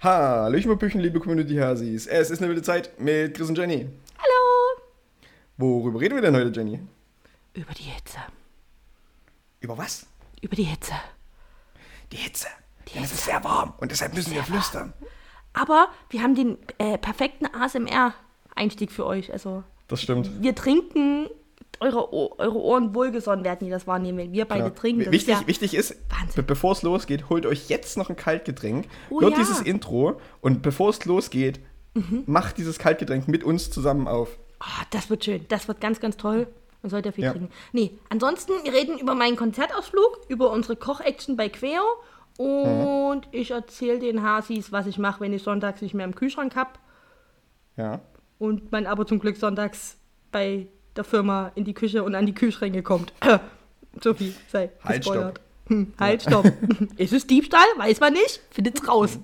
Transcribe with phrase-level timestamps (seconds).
[0.00, 2.06] Hallöchen, Popüchen, liebe Community Hasis.
[2.06, 3.88] Es ist eine wilde Zeit mit Chris und Jenny.
[4.18, 4.82] Hallo.
[5.56, 6.80] Worüber reden wir denn heute, Jenny?
[7.54, 8.18] Über die Hitze.
[9.60, 10.06] Über was?
[10.42, 10.92] Über die Hitze.
[12.12, 12.46] Die Hitze.
[12.88, 13.20] Die Denn es Hitze.
[13.20, 14.92] ist sehr warm und deshalb müssen wir flüstern.
[15.54, 19.32] Aber wir haben den äh, perfekten ASMR-Einstieg für euch.
[19.32, 20.30] Also Das stimmt.
[20.42, 21.28] wir trinken,
[21.80, 24.70] eure, eure Ohren wohlgesonnen werden die das wahrnehmen, wenn wir beide Ja.
[24.70, 25.04] trinken.
[25.04, 25.96] Das Wichtig, ist ja wichtig ist,
[26.34, 29.38] be bevor es losgeht, holt euch jetzt noch ein Kaltgetränk, Oh hört ja.
[29.38, 31.60] dieses Intro und bevor es losgeht,
[31.94, 32.24] Mhm.
[32.26, 34.38] macht dieses Kaltgetränk mit uns zusammen auf.
[34.60, 35.46] Ah, das wird schön.
[35.48, 36.46] Das wird ganz, ganz toll.
[36.82, 37.32] Man sollte ja viel Ja.
[37.32, 37.50] trinken.
[37.72, 41.82] Nee, ansonsten, wir reden über meinen Konzertausflug, über unsere Koch-Action bei Queo
[42.38, 46.54] und ich erzähle den Hasis, was ich mache, wenn ich sonntags nicht mehr im Kühlschrank
[46.54, 46.70] habe
[47.76, 48.00] Ja.
[48.38, 49.96] und man aber zum Glück sonntags
[50.32, 53.12] bei der Firma in die Küche und an die Kühlschränke kommt.
[54.02, 55.40] so viel sei Halt, gespoilert.
[55.68, 56.46] Hm, halt, stopp.
[56.96, 57.66] Ist es Diebstahl?
[57.76, 58.40] Weiß man nicht.
[58.50, 59.18] Findet's raus.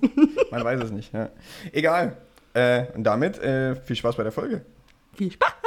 [0.51, 1.13] Man weiß es nicht.
[1.13, 1.29] Ja.
[1.71, 2.17] Egal.
[2.53, 4.65] Äh, und damit äh, viel Spaß bei der Folge.
[5.15, 5.62] Viel Spaß!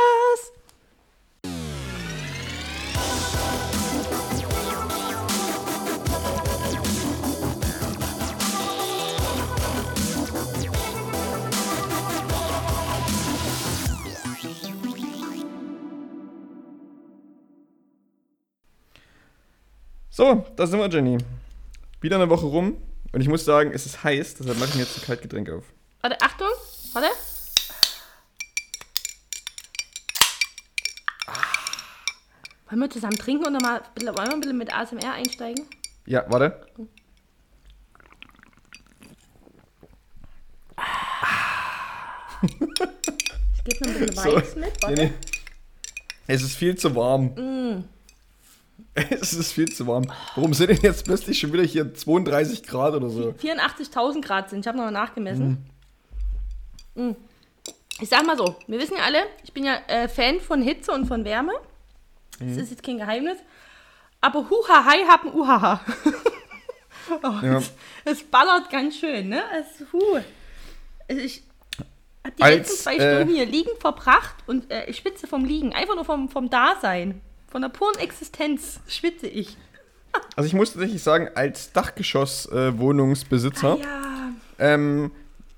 [20.16, 21.18] So, da sind wir, Jenny.
[22.00, 22.78] Wieder eine Woche rum
[23.12, 25.64] und ich muss sagen, es ist heiß, deshalb mache ich mir jetzt ein Kaltgetränk auf.
[26.00, 26.48] Warte, Achtung.
[26.94, 27.08] Warte.
[32.70, 35.66] Wollen wir zusammen trinken und dann mal, wollen wir ein bisschen mit ASMR einsteigen?
[36.06, 36.66] Ja, warte.
[43.54, 44.34] Ich gebe noch ein bisschen So.
[44.34, 44.82] Weiß mit.
[44.82, 44.94] Warte.
[44.94, 45.12] Nee, nee.
[46.26, 47.84] Es ist viel zu warm.
[49.10, 50.10] Es ist viel zu warm.
[50.34, 53.30] Warum sind denn jetzt plötzlich schon wieder hier 32 Grad oder so?
[53.30, 54.60] 84.000 Grad sind.
[54.60, 55.66] Ich habe noch mal nachgemessen.
[56.94, 57.10] Mm.
[58.00, 60.92] Ich sag mal so, wir wissen ja alle, ich bin ja äh, Fan von Hitze
[60.92, 61.52] und von Wärme.
[62.38, 63.38] Das ist jetzt kein Geheimnis.
[64.20, 65.80] Aber Huhahai haben Uhaha.
[67.22, 67.58] oh, Ja.
[67.58, 67.72] es,
[68.04, 69.42] es ballert ganz schön, ne?
[69.58, 70.20] Es, huh.
[71.08, 71.42] Also ich
[72.24, 75.44] habe die Als, letzten zwei äh, Stunden hier liegen verbracht und äh, ich schwitze vom
[75.44, 75.72] Liegen.
[75.72, 77.20] Einfach nur vom, vom Dasein.
[77.48, 79.56] Von der puren Existenz schwitze ich.
[80.34, 84.30] Also ich muss tatsächlich sagen, als Dachgeschoss-Wohnungsbesitzer Ja.
[84.58, 85.10] ähm,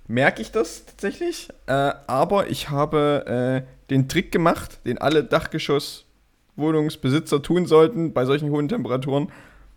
[0.07, 1.49] merke ich das tatsächlich.
[1.67, 8.51] Äh, aber ich habe äh, den Trick gemacht, den alle Dachgeschoss-Wohnungsbesitzer tun sollten bei solchen
[8.51, 9.31] hohen Temperaturen.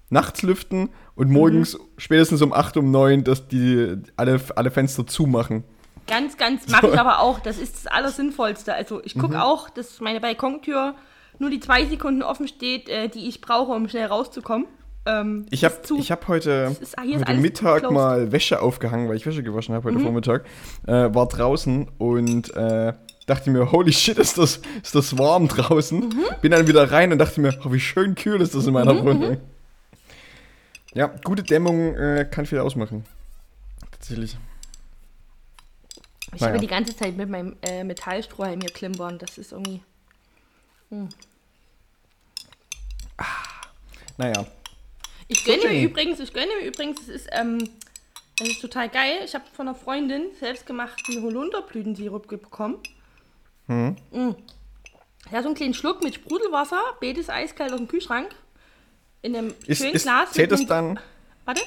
[0.10, 5.64] Nachts lüften und morgens spätestens um 8, um 9, dass die alle, alle Fenster zumachen.
[6.08, 7.40] Ganz, ganz mache ich aber auch.
[7.40, 8.74] Das ist das Allersinnvollste.
[8.74, 9.22] Also ich Mhm.
[9.22, 10.96] gucke auch, dass meine Balkontür
[11.42, 14.68] nur die zwei Sekunden offen steht, äh, die ich brauche, um schnell rauszukommen.
[15.06, 17.94] Ähm, Ich habe hab heute, ist- hier ist heute Mittag closed.
[17.96, 20.04] mal Wäsche aufgehangen, weil ich Wäsche gewaschen habe heute Mhm.
[20.04, 20.46] Vormittag.
[20.88, 22.94] Äh, war draußen und äh,
[23.26, 26.00] dachte mir, holy shit, ist das, ist das warm draußen.
[26.00, 26.24] Mhm.
[26.42, 28.94] Bin dann wieder rein und dachte mir, oh, wie schön kühl ist das in meiner
[28.94, 29.38] Mhm, Wohnung.
[30.94, 33.04] Ja, gute Dämmung äh, kann viel ausmachen.
[33.92, 34.38] Tatsächlich.
[36.36, 36.54] ich naja.
[36.54, 39.18] habe die ganze Zeit mit meinem äh, Metallstrohhalm hier klimpern.
[39.18, 39.82] Das ist irgendwie.
[44.18, 44.46] Naja.
[45.28, 47.70] Ich gönne mir übrigens, ich gönne mir übrigens, es ist, ähm,
[48.38, 49.22] das ist total geil.
[49.24, 52.80] Ich habe von einer Freundin selbstgemachten Holunderblütensirup bekommen.
[53.68, 53.96] Hm.
[54.12, 54.36] Mm.
[55.32, 58.30] Ja, so einen kleinen Schluck mit Sprudelwasser, betes eiskalt aus dem Kühlschrank.
[59.22, 60.32] In einem Ist, schönen ist, Glas.
[60.32, 61.00] zählt das dann?
[61.46, 61.62] Warte.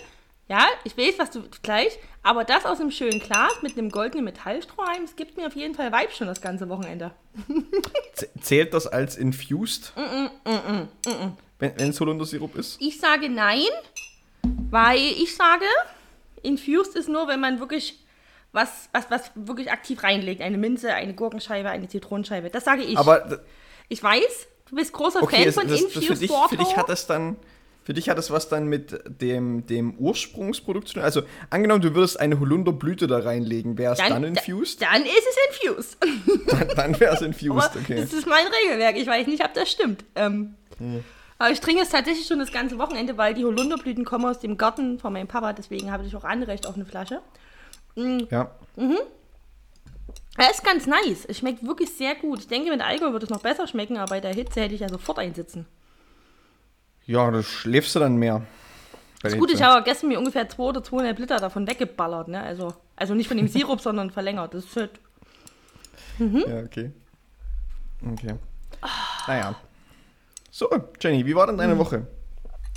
[0.49, 1.99] Ja, ich weiß, was du gleich.
[2.23, 5.75] Aber das aus einem schönen Glas mit einem goldenen Metallstrohhalm, es gibt mir auf jeden
[5.75, 7.13] Fall Vibe schon das ganze Wochenende.
[8.41, 9.93] Zählt das als infused?
[9.97, 10.89] Mm,
[11.77, 12.81] Wenn es Holundersirup ist?
[12.81, 13.69] Ich sage nein,
[14.71, 15.65] weil ich sage,
[16.43, 17.99] infused ist nur, wenn man wirklich
[18.53, 20.41] was, was, was wirklich aktiv reinlegt.
[20.41, 22.51] Eine Minze, eine Gurkenscheibe, eine Zitronenscheibe.
[22.51, 22.97] Das sage ich.
[22.97, 23.41] Aber
[23.89, 26.49] ich weiß, du bist großer Okay, Fan das, von das, das Infused für, dich, Water.
[26.51, 27.37] für dich hat das dann,
[27.83, 31.03] für dich hat das was dann mit dem, dem Ursprungsprodukt zu tun.
[31.03, 34.83] Also angenommen, du würdest eine Holunderblüte da reinlegen, wäre es dann, dann, infused?
[34.83, 35.99] Dann ist es infused.
[36.47, 37.97] Dann, dann wäre es infused, okay.
[38.01, 38.97] das ist mein Regelwerk.
[38.97, 40.05] Ich weiß nicht, ob das stimmt.
[40.15, 41.05] Ähm, Hm.
[41.39, 44.57] Aber ich trinke es tatsächlich schon das ganze Wochenende, weil die Holunderblüten kommen aus dem
[44.57, 45.53] Garten von meinem Papa.
[45.53, 47.21] Deswegen habe ich auch Anrecht auf eine Flasche.
[47.97, 48.51] Ja.
[50.37, 51.25] Er ist ganz nice.
[51.27, 52.41] Es schmeckt wirklich sehr gut.
[52.41, 54.81] Ich denke, mit Alkohol wird es noch besser schmecken, aber bei der Hitze hätte ich
[54.81, 55.67] ja sofort einsitzen.
[57.07, 58.43] ja, da schläfst du dann mehr.
[59.23, 62.29] Das Gute, ich habe gestern mir ungefähr 2 oder 2,5 Liter davon weggeballert.
[62.29, 62.43] Ne?
[62.43, 64.53] Also, also nicht von dem Sirup, sondern verlängert.
[64.55, 64.91] Das ist halt
[66.19, 66.93] Ja, okay.
[68.13, 68.35] Okay.
[69.27, 69.55] Naja.
[70.57, 70.69] So,
[71.01, 72.07] Jenny, wie war denn deine Woche?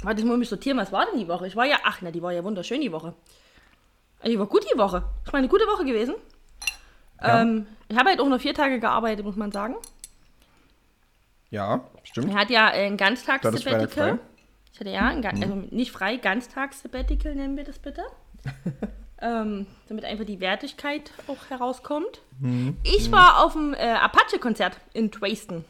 [0.02, 0.80] Warte, ich muss mich sortieren.
[0.80, 1.46] Was war denn die Woche?
[1.46, 3.14] Ich war ja, ach, na, die war ja wunderschön, die Woche.
[4.20, 5.04] Also, Die war gut, die Woche.
[5.24, 6.16] ist mal eine gute Woche gewesen.
[7.22, 7.44] Ja.
[7.44, 9.76] Ähm, ich habe halt auch nur vier Tage gearbeitet, muss man sagen.
[11.52, 12.32] Ja, stimmt.
[12.32, 14.18] Er hat ja ein Ganztags-Sabbatical.
[14.74, 18.02] Ich hatte ja, ein, Gan- also nicht frei, Ganztags-Sabbatical nennen wir das bitte.
[19.22, 22.22] ähm, damit einfach die Wertigkeit auch herauskommt.
[22.82, 25.64] Ich war auf dem äh, Apache-Konzert in Dresden.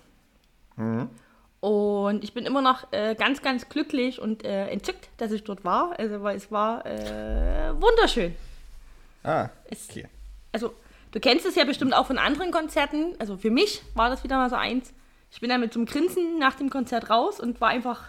[1.59, 5.65] Und ich bin immer noch äh, ganz, ganz glücklich und äh, entzückt, dass ich dort
[5.65, 5.98] war.
[6.00, 8.36] Also, weil es war äh, wunderschön.
[9.24, 10.07] Ah, Es, okay.
[10.51, 10.74] Also,
[11.12, 13.15] du kennst es ja bestimmt auch von anderen Konzerten.
[13.18, 14.94] Also, für mich war das wieder mal so eins.
[15.31, 18.04] Ich bin dann mit so einem Grinsen nach dem Konzert raus und war einfach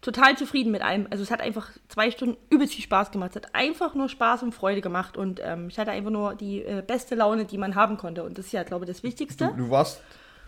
[0.00, 1.08] total zufrieden mit allem.
[1.10, 3.30] Also, es hat einfach zwei Stunden übelst viel Spaß gemacht.
[3.34, 5.16] Es hat einfach nur Spaß und Freude gemacht.
[5.16, 8.22] Und ähm, ich hatte einfach nur die äh, beste Laune, die man haben konnte.
[8.22, 9.48] Und das ist ja, glaube ich, das Wichtigste.
[9.48, 10.00] Du, du warst,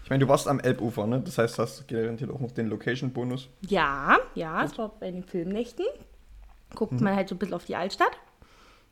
[0.04, 1.20] ich meine, du warst am Elbufer, ne?
[1.20, 3.48] Das heißt, hast garantiert auch noch den Location-Bonus.
[3.68, 5.84] Ja, ja, es war bei den Filmnächten.
[6.74, 8.12] Guckt man halt so ein bisschen auf die Altstadt.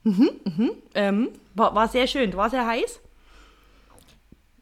[0.05, 0.70] Mhm, mhm.
[0.94, 3.00] Ähm, war, war sehr schön, war sehr heiß.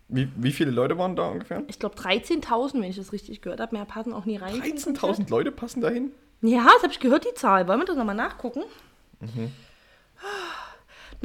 [0.08, 1.64] Wie, wie viele Leute waren da ungefähr?
[1.66, 3.74] Ich glaube 13.000, wenn ich das richtig gehört habe.
[3.74, 4.54] Mehr passen auch nie rein.
[4.54, 6.12] 13.000 Leute passen dahin?
[6.40, 7.66] Ja, das habe ich gehört, die Zahl.
[7.66, 8.62] Wollen wir das nochmal nachgucken?
[9.20, 9.50] Mhm.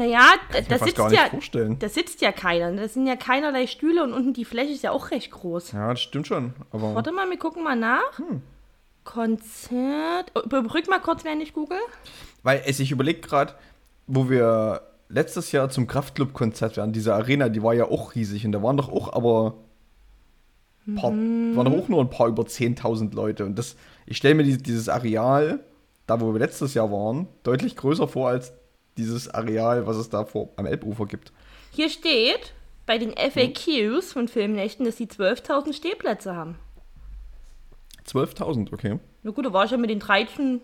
[0.06, 1.78] Ich mir da, sitzt gar nicht ja, vorstellen.
[1.80, 2.72] da sitzt ja keiner.
[2.74, 5.72] Das sind ja keinerlei Stühle und unten die Fläche ist ja auch recht groß.
[5.74, 6.54] Ja, das stimmt schon.
[6.72, 8.18] Aber Warte mal, wir gucken mal nach.
[8.18, 8.42] Hm.
[9.04, 10.32] Konzert.
[10.36, 11.80] Oh, Überbrück mal kurz, während ich google.
[12.44, 13.54] Weil es, ich überlege gerade,
[14.08, 18.52] wo wir letztes Jahr zum Kraftclub-Konzert waren, diese Arena, die war ja auch riesig und
[18.52, 19.56] da waren doch auch aber
[20.96, 21.56] paar, Mhm.
[21.56, 23.46] waren doch auch nur ein paar über 10.000 Leute.
[23.46, 23.76] Und das,
[24.06, 25.60] ich stelle mir dieses, dieses Areal,
[26.08, 28.54] da wo wir letztes Jahr waren, deutlich größer vor als
[29.00, 31.32] dieses Areal, was es da vor, am Elbufer gibt.
[31.72, 32.54] Hier steht
[32.86, 36.56] bei den FAQs von Filmnächten, dass sie 12.000 Stehplätze haben.
[38.08, 39.00] 12.000, okay.
[39.24, 40.62] Na gut, da war ich ja mit den 13.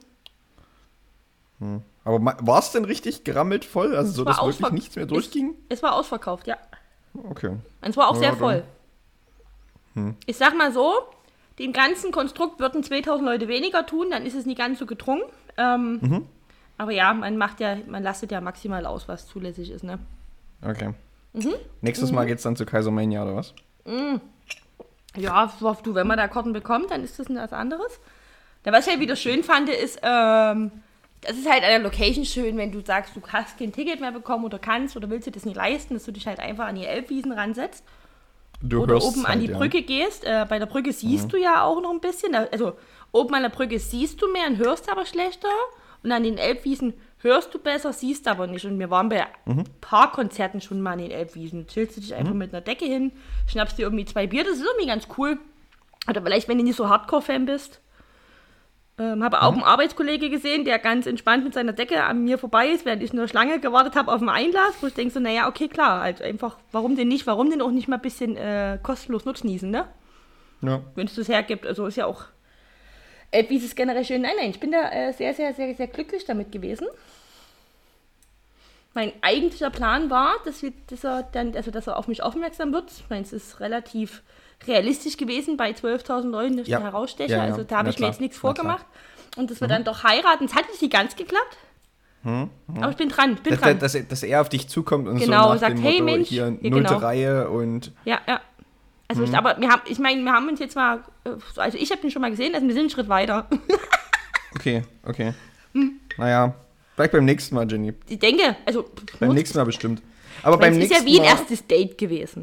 [2.04, 3.96] Aber war es denn richtig gerammelt voll?
[3.96, 5.56] Also so, dass wirklich nichts mehr durchging?
[5.70, 6.58] Es war ausverkauft, ja.
[7.30, 7.50] Okay.
[7.50, 8.64] Und es war auch Ja, sehr dann- voll.
[10.26, 10.94] Ich sag mal so,
[11.58, 15.24] dem ganzen Konstrukt würden 2000 Leute weniger tun, dann ist es nicht ganz so gedrungen.
[15.58, 16.26] Ähm, Mhm.
[16.78, 20.00] Aber ja, man macht ja, man lastet ja maximal aus, was zulässig ist, ne?
[20.62, 20.94] Okay.
[21.34, 21.54] Mhm.
[21.82, 23.54] Nächstes Mal geht's dann zu Kaisermania, oder was?
[25.16, 28.00] Ja, so, du, wenn man da Karten bekommt, dann ist das was anderes.
[28.64, 30.72] Da, was ich halt wieder schön fand, ist, ähm,
[31.22, 34.12] das ist halt an der Location schön, wenn du sagst, du hast kein Ticket mehr
[34.12, 36.76] bekommen oder kannst oder willst dir das nicht leisten, dass du dich halt einfach an
[36.76, 37.84] die Elbwiesen ransetzt
[38.62, 39.58] Du oder oben an halt, die ja.
[39.58, 40.24] Brücke gehst.
[40.24, 42.36] Äh, bei der Brücke siehst du ja auch noch ein bisschen.
[42.36, 42.74] Also
[43.12, 45.50] oben an der Brücke siehst du mehr und hörst aber schlechter.
[46.06, 48.64] Und an den Elbwiesen hörst du besser, siehst aber nicht.
[48.66, 49.60] Und wir waren bei Mhm.
[49.60, 51.68] ein paar Konzerten schon mal an den Elbwiesen.
[51.68, 53.12] Chillst du dich einfach mit einer Decke hin,
[53.48, 55.38] schnappst dir irgendwie zwei Bier, das ist irgendwie ganz cool.
[56.08, 57.82] Oder vielleicht, wenn du nicht so Hardcore-Fan bist.
[58.98, 59.42] Ähm, habe Mhm.
[59.44, 63.04] auch einen Arbeitskollege gesehen, der ganz entspannt mit seiner Decke an mir vorbei ist, während
[63.04, 66.02] ich der Schlange gewartet habe auf den Einlass, wo ich denke so, naja, okay, klar,
[66.02, 69.70] halt einfach, warum denn nicht, warum denn auch nicht mal ein bisschen äh, kostenlos nutznießen,
[69.70, 69.86] ne?
[70.62, 70.80] Ja.
[70.96, 72.24] Wenn es das hergibt, also ist ja auch,
[73.50, 75.88] wie ist es generell schön, nein, nein, ich bin da äh, sehr, sehr, sehr, sehr
[75.88, 76.88] glücklich damit gewesen.
[78.94, 82.72] Mein eigentlicher Plan war, dass, wir, dass, er dann, also dass er auf mich aufmerksam
[82.72, 82.90] wird.
[82.92, 84.22] Ich meine, es ist relativ
[84.68, 86.80] realistisch gewesen bei 12.000 Leuten, dass Ja.
[86.80, 87.32] heraussteche.
[87.34, 87.44] Ja, ja.
[87.44, 88.12] Also da habe ich mir klar.
[88.12, 88.86] jetzt nichts vorgemacht.
[89.36, 90.46] Und dass wir dann doch heiraten.
[90.46, 91.58] Es hat nicht ganz geklappt.
[92.24, 93.78] Aber ich bin dran, ich bin Dass, dran.
[93.78, 96.30] dass, dass er auf dich zukommt und Genau, so nach sagt, dem hey, Motto, Mensch,
[96.30, 96.96] hier nullte genau.
[96.98, 98.42] Reihe und Ja, ja.
[99.08, 99.28] Also Mhm.
[99.30, 102.02] ich, aber wir haben, ich meine, wir haben uns jetzt mal, äh, also ich habe
[102.04, 103.48] ihn schon mal gesehen, also wir sind einen Schritt weiter.
[104.56, 105.34] okay, okay.
[105.74, 106.00] Hm.
[106.18, 106.56] Naja,
[106.96, 107.94] vielleicht beim nächsten Mal, Jenny.
[108.08, 110.02] Ich denke, also Beim nächsten Mal bestimmt.
[110.44, 112.42] Aber beim es ist nächsten ja wie ein Mal, erstes Date gewesen.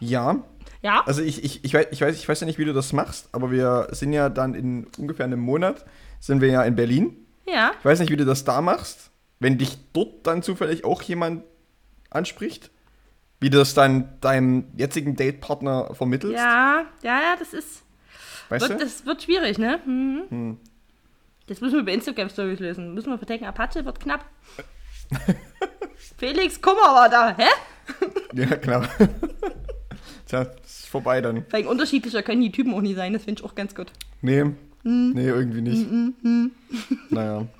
[0.00, 0.36] Ja,
[0.82, 1.02] Ja?
[1.06, 3.28] also ich, ich, ich, weiß, ich, weiß, ich weiß ja nicht, wie du das machst,
[3.32, 5.84] aber wir sind ja dann in ungefähr einem Monat,
[6.20, 7.16] sind wir ja in Berlin.
[7.46, 7.72] Ja.
[7.78, 11.42] Ich weiß nicht, wie du das da machst, wenn dich dort dann zufällig auch jemand
[12.10, 12.70] anspricht.
[13.40, 16.36] Wie du das dann deinem jetzigen Datepartner vermittelst.
[16.36, 17.82] Ja, ja, ja, das ist,
[18.48, 18.84] weißt wird, du?
[18.84, 19.78] das wird schwierig, ne?
[19.84, 20.56] Mhm.
[21.46, 22.94] Das müssen wir über Instagram-Stories lösen.
[22.94, 24.24] Müssen wir verdecken, Apache wird knapp.
[26.18, 27.46] Felix Kummer war da, hä?
[28.34, 28.88] Ja, klar.
[30.26, 31.44] Tja, ist vorbei dann.
[31.50, 33.92] Wegen unterschiedlicher können die Typen auch nie sein, das finde ich auch ganz gut.
[34.20, 34.44] Nee,
[34.84, 35.10] Hm.
[35.12, 35.86] nee, irgendwie nicht.
[35.90, 36.50] Naja.
[37.10, 37.46] naja.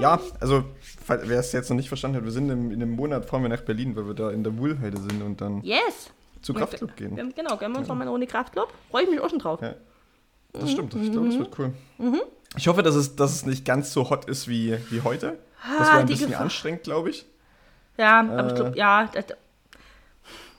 [0.00, 0.64] Ja, also,
[1.04, 3.42] fall- wer es jetzt noch nicht verstanden hat, wir sind im, in einem Monat, fahren
[3.42, 6.10] wir nach Berlin, weil wir da in der Wuhlheide sind und dann Yes!
[6.42, 7.16] zu Kraftclub gehen.
[7.16, 8.68] Ja, Genau, gönnen wir uns noch mal eine Runde Kraftclub.
[8.90, 9.60] Freue ich mich auch schon drauf.
[9.62, 9.74] Ja.
[10.52, 11.30] Das stimmt, ich glaube, Mhm.
[11.30, 11.72] das wird cool.
[12.56, 15.38] Ich hoffe, dass es, dass es nicht ganz so hot ist wie, wie heute.
[15.78, 16.42] Das wäre ein bisschen Gefahr.
[16.44, 17.26] anstrengend, glaube ich.
[17.96, 18.56] Ja, aber ich Äh.
[18.56, 19.08] glaube, ja.
[19.12, 19.24] Das,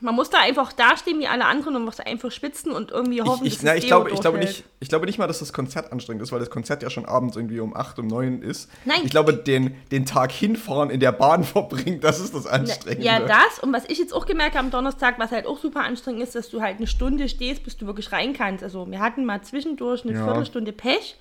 [0.06, 3.44] Man muss da einfach dastehen wie alle anderen und muss einfach spitzen und irgendwie hoffen,
[3.44, 5.52] Ich, ich, dass na, ich, glaube, ich, glaube nicht, ich glaube nicht mal, dass das
[5.52, 8.70] Konzert anstrengend ist, weil das Konzert ja schon abends irgendwie um 8, um 9 ist.
[8.86, 9.00] Nein.
[9.04, 13.04] Ich glaube, den, den Tag hinfahren in der Bahn verbringen, das ist das Anstrengende.
[13.04, 13.58] Ja, das.
[13.62, 16.36] Und was ich jetzt auch gemerkt habe am Donnerstag, was halt auch super anstrengend ist,
[16.36, 18.64] dass du halt eine Stunde stehst, bis du wirklich rein kannst.
[18.64, 20.24] Also wir hatten mal zwischendurch eine Ja.
[20.24, 21.18] Viertelstunde Pech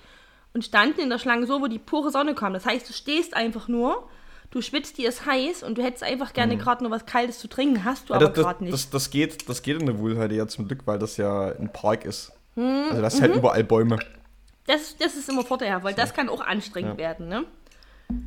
[0.53, 2.53] und standen in der Schlange so, wo die pure Sonne kam.
[2.53, 4.07] Das heißt, du stehst einfach nur,
[4.55, 7.47] du schwitzt, dir ist heiß und du hättest einfach gerne gerade nur was Kaltes zu
[7.47, 8.19] trinken, hast du Mhm.
[8.21, 8.73] Ja, aber gerade nicht.
[8.73, 11.71] das, das, geht, das geht in der Wuhlheide ja zum Glück, weil das ja ein
[11.71, 12.31] Park ist.
[12.55, 13.23] Hm, Also das ist mhm.
[13.25, 13.99] halt überall Bäume.
[14.67, 16.97] Das, das ist immer vorteilhaft, weil das kann auch anstrengend Ja.
[16.97, 17.27] werden.
[17.27, 17.43] Ne?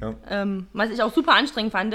[0.00, 0.14] Ja.
[0.28, 1.94] Ähm, was ich auch super anstrengend fand.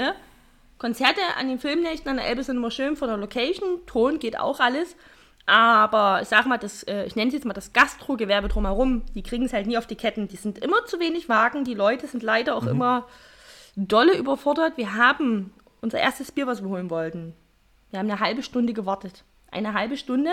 [0.78, 4.38] Konzerte an den Filmnächten an der Elbe sind immer schön von der Location, Ton geht
[4.38, 4.96] auch alles.
[5.46, 9.22] Aber ich sag mal, das, äh, ich nenne es jetzt mal das Gastro-Gewerbe drumherum, die
[9.22, 10.26] kriegen es halt nie auf die Ketten.
[10.26, 12.68] Die sind immer zu wenig Wagen, die Leute sind leider auch Mhm.
[12.70, 13.06] immer
[13.76, 14.76] dolle überfordert.
[14.76, 17.34] Wir haben unser erstes Bier, was wir holen wollten.
[17.90, 19.24] Wir haben eine halbe Stunde gewartet.
[19.50, 20.30] Eine halbe Stunde.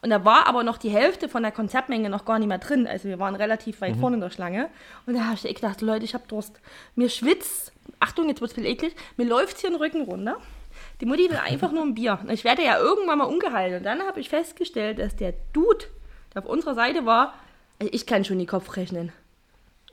[0.00, 2.86] Und da war aber noch die Hälfte von der Konzertmenge noch gar nicht mehr drin.
[2.86, 3.84] Also wir waren relativ Mhm.
[3.84, 4.70] weit vorne in der Schlange.
[5.06, 6.58] Und da habe ich gedacht, Leute, ich habe Durst.
[6.94, 10.38] Mir schwitzt, Achtung, jetzt wird es viel eklig, mir läuft hier den Rücken runter.
[11.02, 12.18] Die Mutti will einfach nur ein Bier.
[12.22, 13.76] Und ich werde ja irgendwann mal ungeheilt.
[13.76, 15.84] Und dann habe ich festgestellt, dass der Dude,
[16.34, 17.34] der auf unserer Seite war,
[17.78, 19.12] also ich kann schon die Kopf rechnen.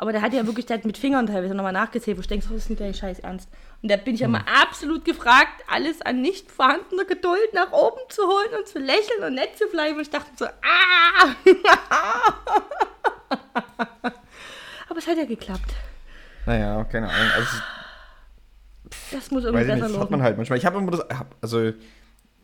[0.01, 2.45] Aber der hat ja wirklich der hat mit Fingern teilweise nochmal nachgezählt, wo ich denke,
[2.49, 3.49] was ist denn dein Scheiß ernst?
[3.81, 7.99] Und da bin ich ja mal absolut gefragt, alles an nicht vorhandener Geduld nach oben
[8.07, 9.97] zu holen und zu lächeln und nett zu bleiben.
[9.97, 11.35] Und ich dachte so, ah!
[14.87, 15.75] Aber es hat ja geklappt.
[16.45, 17.31] Naja, keine Ahnung.
[17.35, 17.57] Also,
[19.11, 20.59] Das muss irgendwie weiß ich nicht, besser das hat man halt manchmal.
[20.59, 21.01] Ich habe immer das.
[21.41, 21.73] Also,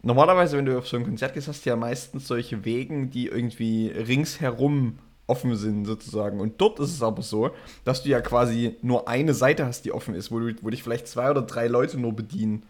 [0.01, 3.27] normalerweise, wenn du auf so ein Konzert gehst, hast du ja meistens solche Wegen, die
[3.27, 6.39] irgendwie ringsherum offen sind, sozusagen.
[6.39, 7.51] Und dort ist es aber so,
[7.83, 10.83] dass du ja quasi nur eine Seite hast, die offen ist, wo, du, wo dich
[10.83, 12.63] vielleicht zwei oder drei Leute nur bedienen.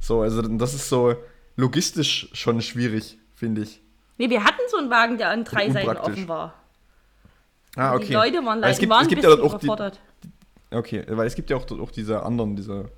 [0.00, 1.14] So, also das ist so
[1.56, 3.80] logistisch schon schwierig, finde ich.
[4.16, 6.54] Nee, wir hatten so einen Wagen, der an drei Seiten offen war.
[7.76, 8.06] Ah, okay.
[8.06, 9.70] Die Leute waren, leider es gibt, waren es gibt ja auch die.
[10.70, 12.90] Okay, weil es gibt ja auch, auch diese anderen, diese.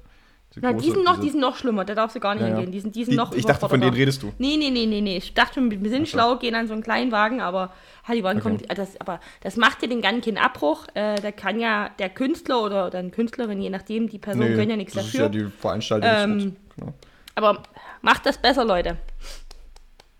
[0.55, 2.49] Diese Na, die sind noch, die sind noch schlimmer, da darfst du gar nicht Ja,
[2.49, 2.55] ja.
[2.57, 2.73] hingehen.
[2.73, 4.33] Die sind, die sind Die- noch ich dachte, von denen redest du.
[4.39, 5.17] Nee, nee, nee, nee, nee.
[5.19, 6.13] Ich dachte schon, wir sind so.
[6.13, 7.73] schlau, gehen an so einen kleinen Wagen, aber
[8.09, 8.49] ha, die waren Okay.
[8.67, 10.87] kommt, das, aber das macht dir den ganzen keinen Abbruch.
[10.95, 14.55] Äh, da kann ja der Künstler oder, oder eine Künstlerin, je nachdem, die Person Nee,
[14.57, 15.27] können ja nichts das dafür.
[15.27, 16.11] ist ja die Veranstaltung.
[16.13, 16.95] Ähm, genau.
[17.37, 17.63] aber
[18.03, 18.97] macht das besser, Leute.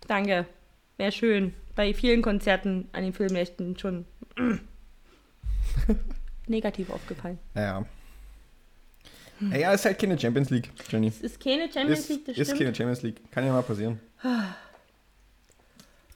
[0.07, 0.45] Danke.
[0.97, 1.53] Wäre schön.
[1.75, 4.05] Bei vielen Konzerten an den Filmnächten schon
[6.47, 7.39] negativ aufgefallen.
[7.55, 7.85] Ja.
[9.49, 11.07] Ja, ja, ist halt keine Champions League, Jenny.
[11.07, 12.59] Es ist keine Champions Ist, League, das ist stimmt.
[12.59, 13.31] keine Champions League.
[13.31, 13.99] Kann ja mal passieren.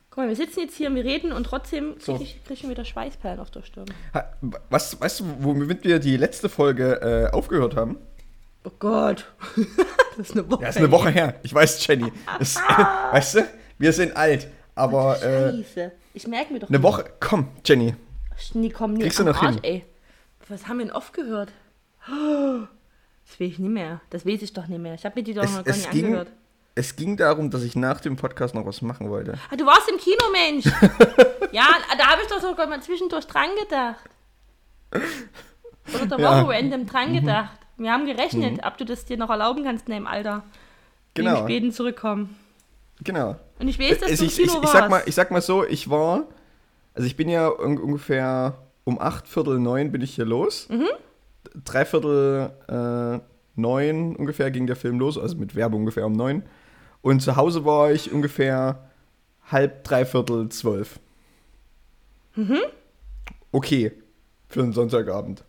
[0.09, 2.13] Guck mal, wir sitzen jetzt hier und wir reden und trotzdem So.
[2.13, 3.87] kriege ich, krieg ich schon wieder Schweißperlen auf der Stirn.
[4.13, 4.31] Ha,
[4.69, 7.01] was, weißt du, womit wir die letzte Folge
[7.31, 7.97] äh, aufgehört haben?
[8.63, 9.25] Oh Gott.
[10.17, 10.63] das ist eine Woche.
[10.63, 11.35] Ja, ist eine Woche her.
[11.43, 12.11] Ich weiß, Jenny.
[12.39, 12.55] Das,
[13.11, 13.45] weißt du,
[13.77, 14.47] wir sind alt.
[14.75, 15.91] Aber äh, Scheiße.
[16.13, 16.83] Ich merke mir doch eine nicht.
[16.83, 17.95] Woche, komm, Jenny.
[18.53, 19.63] Nee, komm, nee, Kriegst du noch Arsch, hin?
[19.63, 19.85] ey.
[20.47, 21.51] Was haben wir denn aufgehört?
[23.27, 24.01] Das weiß ich nicht mehr.
[24.09, 24.93] Das weiß ich doch nicht mehr.
[24.95, 26.31] Ich habe mir die doch Es, noch gar nicht ging, angehört.
[26.75, 29.33] es ging darum, dass ich nach dem Podcast noch was machen wollte.
[29.51, 30.65] Ah, du warst im Kino, Mensch.
[31.51, 31.67] ja,
[31.97, 34.09] da habe ich doch sogar mal zwischendurch dran gedacht.
[35.93, 36.31] Oder der Ja.
[36.41, 36.47] Mhm.
[36.47, 37.57] Woche random dran gedacht.
[37.77, 40.43] Wir haben gerechnet, ob du das dir noch erlauben kannst in deinem Alter.
[41.13, 41.43] Genau.
[41.43, 42.35] späten zurückkommen.
[43.03, 43.35] Genau.
[43.59, 45.31] Und ich weiß, dass Also du im ich, ich, Kino ich, sag mal, ich sag
[45.31, 46.23] mal so, ich war,
[46.93, 50.69] also ich bin ja un ungefähr um acht Viertel neun bin ich hier los.
[50.69, 50.87] Mhm.
[51.63, 53.19] Drei Viertel äh,
[53.55, 56.43] neun ungefähr ging der Film los, also mit Werbung ungefähr um neun.
[57.01, 58.89] Und zu Hause war ich ungefähr
[59.51, 60.99] halb, dreiviertel zwölf.
[62.35, 62.59] Mhm.
[63.51, 63.91] Okay,
[64.47, 65.43] für einen Sonntagabend.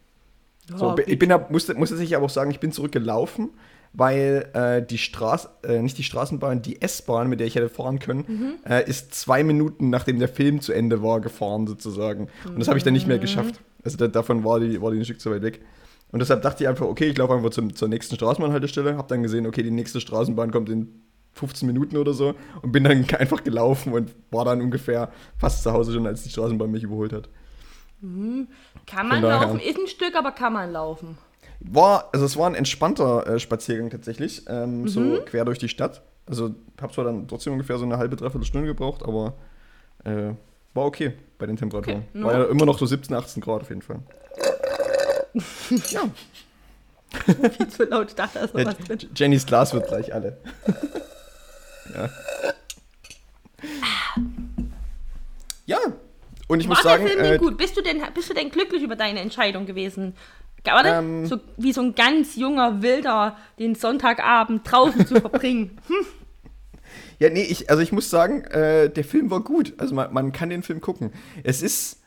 [0.74, 3.50] So, ich bin, musste, musste sich aber auch sagen, ich bin zurückgelaufen,
[3.96, 7.98] weil äh, die Straße, äh, nicht die Straßenbahn, die S-Bahn, mit der ich hätte fahren
[7.98, 8.54] können, Mhm.
[8.70, 12.28] äh, ist zwei Minuten nachdem der Film zu Ende war, gefahren sozusagen.
[12.46, 13.60] Und das habe ich dann nicht mehr geschafft.
[13.82, 15.62] Also da, davon war die, war die ein Stück zu weit weg.
[16.12, 19.22] Und deshalb dachte ich einfach, okay, ich laufe einfach zum, zur nächsten Straßenbahnhaltestelle, habe dann
[19.22, 23.42] gesehen, okay, die nächste Straßenbahn kommt in 15 Minuten oder so und bin dann einfach
[23.44, 27.28] gelaufen und war dann ungefähr fast zu Hause schon, als die Straßenbahn mich überholt hat.
[28.86, 31.18] Kann man laufen, ist ein Stück, aber kann man laufen.
[31.60, 34.88] War, also es war ein entspannter äh, Spaziergang tatsächlich, ähm, Mhm.
[34.88, 36.02] so quer durch die Stadt.
[36.26, 39.34] Also habe zwar dann trotzdem ungefähr so eine halbe, dreiviertel Stunde gebraucht, aber
[40.04, 40.32] äh,
[40.74, 42.04] war okay bei den Temperaturen.
[42.12, 44.00] Okay, War ja immer noch so 17, 18 Grad auf jeden Fall.
[45.90, 46.02] ja,
[47.50, 48.98] Viel zu laut, ich dachte, da ist noch ja was drin.
[49.14, 50.36] Jennys Glas wird gleich alle.
[51.94, 52.10] ja.
[55.66, 55.78] ja,
[56.48, 57.56] und ich War muss sagen, Film äh, gut?
[57.58, 60.14] Bist du, denn, bist du denn glücklich über deine Entscheidung gewesen?
[60.74, 61.26] Warte, Ähm.
[61.26, 65.78] so, wie so ein ganz junger Wilder den Sonntagabend draußen zu verbringen.
[67.18, 69.72] Ja, nee, ich, also ich muss sagen, äh, der Film war gut.
[69.78, 71.12] Also man, man kann den Film gucken.
[71.44, 72.02] Es ist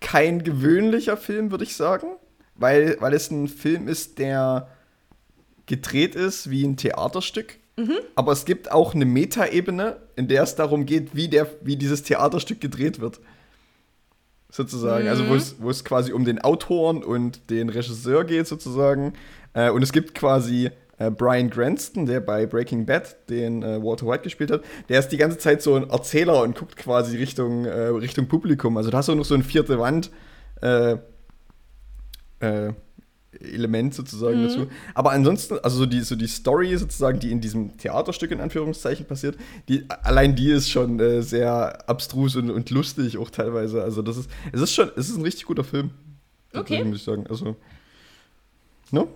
[0.00, 2.06] kein gewöhnlicher Film, würde ich sagen,
[2.54, 4.68] weil, weil es ein Film ist, der
[5.66, 7.58] gedreht ist wie ein Theaterstück.
[8.16, 12.02] Aber es gibt auch eine Metaebene, in der es darum geht, wie, der, wie dieses
[12.02, 13.20] Theaterstück gedreht wird.
[14.50, 15.08] Sozusagen.
[15.08, 19.12] Also wo es, wo es quasi um den Autoren und den Regisseur geht, sozusagen.
[19.52, 24.06] Äh, und es gibt quasi äh, Brian Cranston, der bei Breaking Bad den äh, Walter
[24.06, 24.62] White gespielt hat.
[24.88, 28.76] Der ist die ganze Zeit so ein Erzähler und guckt quasi Richtung, äh, Richtung Publikum.
[28.76, 30.10] Also da hast du noch so ein vierte Wand.
[33.40, 34.66] Element sozusagen dazu.
[34.94, 39.06] Aber ansonsten, also so die, so die Story sozusagen, die in diesem Theaterstück in Anführungszeichen
[39.06, 39.36] passiert,
[39.68, 43.82] die, allein die ist schon äh, sehr abstrus und, und lustig auch teilweise.
[43.82, 45.90] Also das ist, es ist schon, es ist ein richtig guter Film.
[46.54, 46.82] Okay.
[46.84, 47.26] Muss ich sagen.
[47.28, 47.56] Also,
[48.90, 49.06] ne?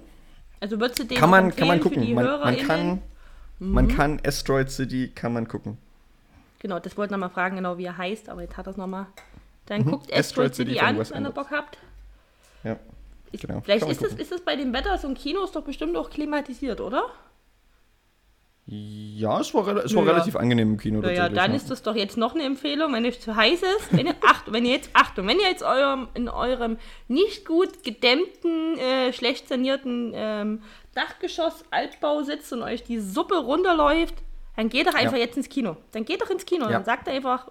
[0.60, 2.02] Also würdest du den Kann man, kann man gucken.
[2.02, 3.02] die Man, man kann,
[3.58, 5.78] man kann Asteroid City, kann man gucken.
[6.60, 8.76] Genau, das wollte ich nochmal fragen, genau wie er heißt, aber jetzt hat er es
[8.76, 9.06] nochmal.
[9.66, 9.90] Dann Mhm.
[9.90, 11.30] guckt Asteroid Asteroid City City an, wenn ihr.
[11.30, 11.78] Bock habt.
[12.62, 12.76] Ja.
[13.32, 15.62] Ich, Genau, Vielleicht ist das, ist das bei dem Wetter, so ein Kino ist doch
[15.64, 17.06] bestimmt auch klimatisiert, oder?
[18.66, 20.12] Ja, es war, es war Ja, ja.
[20.12, 21.00] relativ angenehm im Kino.
[21.00, 21.56] Naja, tatsächlich, dann ja.
[21.56, 23.92] ist das doch jetzt noch eine Empfehlung, wenn es zu heiß ist.
[23.96, 27.82] Wenn ihr, Achtung, wenn ihr jetzt, Achtung, wenn ihr jetzt eurem, in eurem nicht gut
[27.82, 30.62] gedämmten, äh, schlecht sanierten ähm,
[30.94, 34.14] Dachgeschoss Altbau sitzt und euch die Suppe runterläuft,
[34.56, 35.24] dann geht doch einfach Ja.
[35.24, 35.76] jetzt ins Kino.
[35.90, 36.66] Dann geht doch ins Kino.
[36.66, 36.72] Ja.
[36.72, 37.48] Dann sagt einfach,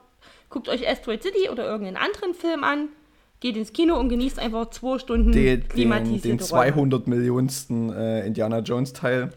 [0.49, 2.87] guckt euch Asteroid City oder irgendeinen anderen Film an,
[3.41, 6.71] geht ins Kino und genießt einfach zwei Stunden den, den, klimatisierte den Räume.
[6.73, 9.33] 200 Millionsten äh, Indiana Jones Teil.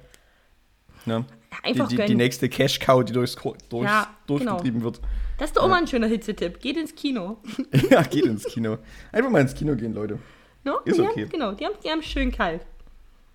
[1.07, 1.25] Ne?
[1.51, 2.17] Die, Einfach die, die gönnen.
[2.19, 3.37] nächste Cash Cow, die durchs,
[3.69, 5.01] durchs, Ja, durchgetrieben wird.
[5.39, 6.61] Das ist doch auch mal ein schöner Hitzetipp.
[6.61, 7.39] Geht ins Kino.
[7.91, 8.79] ja, geht ins Kino.
[9.11, 10.19] Einfach mal ins Kino gehen, Leute.
[10.63, 10.79] No?
[10.85, 11.23] Ist die okay.
[11.23, 12.61] Haben, genau, die haben die haben schön kalt.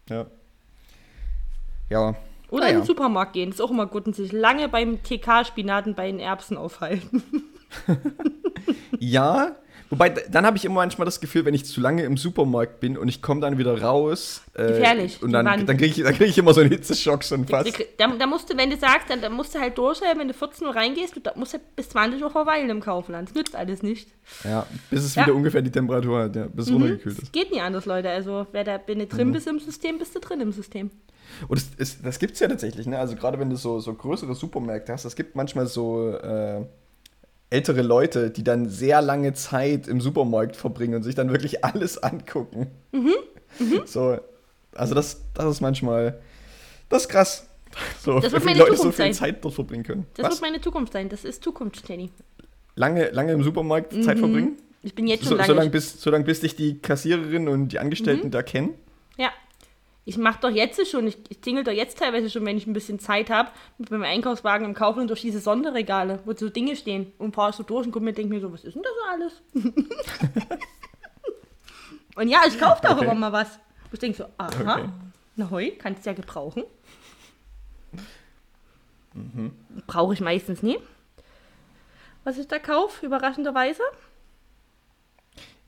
[0.10, 0.26] Ja.
[1.90, 2.16] Ja.
[2.50, 2.74] Oder naja.
[2.74, 3.50] in den Supermarkt gehen.
[3.50, 7.24] Ist auch immer gut und sich lange beim TK-Spinaten bei den Erbsen aufhalten.
[9.00, 9.56] Ja,
[9.90, 12.98] wobei dann habe ich immer manchmal das Gefühl, wenn ich zu lange im Supermarkt bin
[12.98, 14.42] und ich komme dann wieder raus.
[14.54, 17.48] Äh, Gefährlich, Und dann, dann kriege ich, dann krieg ich immer so einen Hitzeschock schon
[17.48, 17.72] fast.
[17.98, 20.34] Da, da musst du, wenn du sagst, dann, dann musst du halt durchhalten, wenn du
[20.34, 23.30] 14 Uhr reingehst, du da musst halt bis 20 Uhr verweilen im Kaufland.
[23.30, 24.10] Das nützt alles nicht.
[24.44, 25.24] Ja, bis es Ja.
[25.26, 27.34] wieder ungefähr die Temperatur hat, ja, bis es runtergekühlt Es ist.
[27.34, 28.10] geht nie anders, Leute.
[28.10, 29.10] Also, wer da bin du Mhm.
[29.10, 30.92] drin bist im System, bist du drin im System.
[31.48, 32.98] Und das, ist, das gibt es ja tatsächlich, ne?
[32.98, 36.66] Also gerade wenn du so, so größere Supermärkte hast, es gibt manchmal so äh,
[37.50, 41.98] ältere Leute, die dann sehr lange Zeit im Supermarkt verbringen und sich dann wirklich alles
[42.04, 42.68] angucken.
[42.92, 43.14] Mhm,
[43.86, 44.18] So,
[44.76, 46.20] also das, das ist manchmal,
[46.90, 47.46] das ist krass.
[48.02, 49.14] So, Das wird meine Leute so Zukunft viel sein.
[49.14, 50.06] Zeit dort verbringen können.
[50.16, 50.32] Das Was?
[50.34, 51.08] wird meine Zukunft sein.
[51.10, 52.10] Das ist Zukunft, Jenny.
[52.76, 54.58] Lange, lange im Supermarkt Zeit verbringen?
[54.82, 55.10] Ich bin Mhm.
[55.12, 55.48] jetzt schon So, lange.
[55.48, 58.32] so lange bis, so lang, bis dich die Kassiererin und die Angestellten Mhm.
[58.32, 58.74] da kennen?
[59.18, 59.30] Ja.
[60.10, 62.74] Ich mache doch jetzt schon, ich, ich klingel doch jetzt teilweise schon, wenn ich ein
[62.74, 67.14] bisschen Zeit habe, mit meinem Einkaufswagen im Kaufland durch diese Sonderregale, wo so Dinge stehen
[67.20, 68.92] und fahre so durch und gucke mir und denke mir so, was ist denn das
[69.62, 70.50] so alles?
[72.16, 73.06] und ja, ich kaufe da auch Okay.
[73.06, 73.50] immer mal was.
[73.52, 74.90] Wo ich denke so, aha, Okay.
[75.36, 76.64] na heu, kannst du ja gebrauchen.
[79.14, 79.52] Mhm.
[79.86, 80.80] Brauche ich meistens nie.
[82.24, 83.84] Was ich da kaufe, überraschenderweise.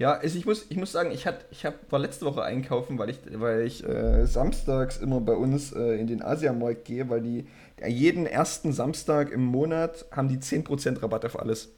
[0.01, 2.97] Ja, also ich muss, ich muss sagen, ich, hat, ich hab, war letzte Woche einkaufen,
[2.97, 7.21] weil ich, weil ich äh, samstags immer bei uns äh, in den Asiamarkt gehe, weil
[7.21, 7.45] die
[7.87, 11.69] jeden ersten Samstag im Monat haben die 10% Rabatt auf alles.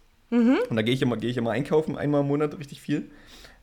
[0.69, 3.12] Und da gehe ich, immer, gehe ich immer einkaufen, einmal im Monat richtig viel.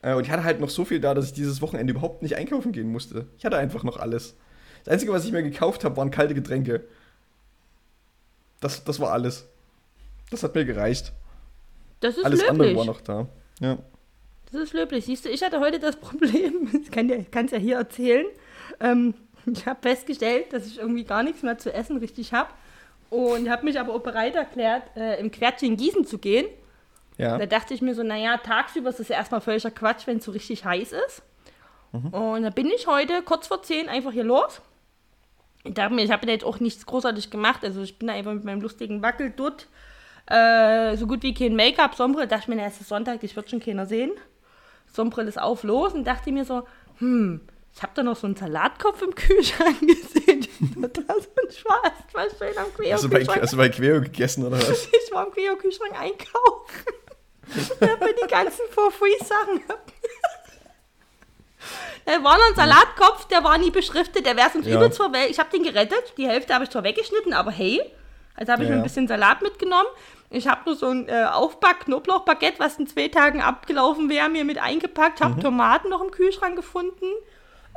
[0.03, 2.37] Äh, und ich hatte halt noch so viel da, dass ich dieses Wochenende überhaupt nicht
[2.37, 3.29] einkaufen gehen musste.
[3.39, 4.37] Ich hatte einfach noch alles.
[4.85, 6.85] Das Einzige, was ich mir gekauft habe, waren kalte Getränke.
[8.61, 9.49] Das, das war alles.
[10.31, 11.15] Das hat mir gereicht.
[12.01, 12.77] Das ist Alles andere löblich.
[12.77, 13.27] war noch da.
[13.61, 13.79] Ja.
[14.53, 15.05] Das ist löblich.
[15.05, 18.27] Siehst du, ich hatte heute das Problem, ich kann es ja hier erzählen.
[18.81, 19.15] Ähm,
[19.47, 22.51] ich habe festgestellt, dass ich irgendwie gar nichts mehr zu essen richtig habe.
[23.11, 26.47] Und habe mich aber auch bereit erklärt, äh, im Quertchen Gießen zu gehen.
[27.19, 27.37] Ja.
[27.39, 30.25] Da dachte ich mir so, naja, tagsüber ist das ja erstmal völliger Quatsch, wenn es
[30.25, 31.23] so richtig heiß ist.
[31.93, 34.61] Und da bin ich heute kurz vor 10 einfach hier los.
[35.65, 37.65] Ich dachte mir, ich habe jetzt auch nichts großartig gemacht.
[37.65, 39.67] Also ich bin da einfach mit meinem lustigen Wackeldutt
[40.27, 42.29] äh, so gut wie kein Make-up, Sonnenbrille.
[42.29, 44.13] Dachte ich mir, na, es ist Sonntag, das wird schon keiner sehen.
[44.93, 46.67] Sonnenbrille ist auf, los und dachte mir so,
[46.99, 47.41] hm,
[47.75, 50.47] ich habe da noch so einen Salatkopf im Kühlschrank gesehen.
[50.61, 54.01] da so ein Schwarz, was schön am Queo Hast du, bei, hast du bei Queo
[54.01, 54.89] gegessen oder was?
[54.93, 56.95] Ich war im Queo Kühlschrank einkaufen.
[57.57, 59.63] Ich habe mir die ganzen for free Sachen.
[62.07, 64.77] Da war noch ein Salatkopf, der war nie beschriftet, der wäre sonst Ja.
[64.77, 65.31] übelst verwelkt.
[65.31, 67.81] Ich habe den gerettet, die Hälfte habe ich zwar weggeschnitten, aber hey,
[68.35, 68.75] also habe ich Ja.
[68.77, 69.87] mir ein bisschen Salat mitgenommen.
[70.33, 74.59] Ich habe nur so ein äh, Aufback-Knoblauchbaguette, was in zwei Tagen abgelaufen wäre, mir mit
[74.59, 75.21] eingepackt.
[75.21, 77.07] Habe Tomaten noch im Kühlschrank gefunden.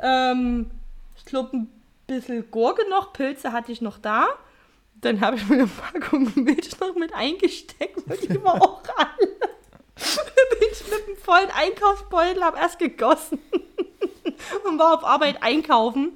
[0.00, 0.70] Ähm,
[1.16, 4.28] ich glaube, ein bisschen Gurke noch, Pilze hatte ich noch da.
[5.00, 9.26] Dann habe ich mir eine Packung Milch noch mit eingesteckt, weil die war auch alle.
[10.60, 13.38] Bin ich mit einem vollen Einkaufsbeutel, habe erst gegossen
[14.64, 16.12] und war auf Arbeit einkaufen.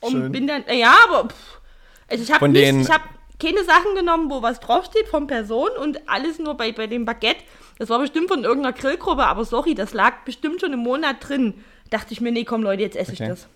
[0.00, 0.32] Und Schön.
[0.32, 1.60] bin dann, ja, aber pff,
[2.10, 3.04] also ich habe Von nicht, den- ich habe
[3.40, 7.44] keine Sachen genommen, wo was draufsteht von Person und alles nur bei, bei dem Baguette.
[7.78, 11.54] Das war bestimmt von irgendeiner Grillgruppe, aber sorry, das lag bestimmt schon einen Monat drin.
[11.90, 13.22] Dachte ich mir, nee, komm Leute, jetzt esse Okay.
[13.24, 13.48] ich das.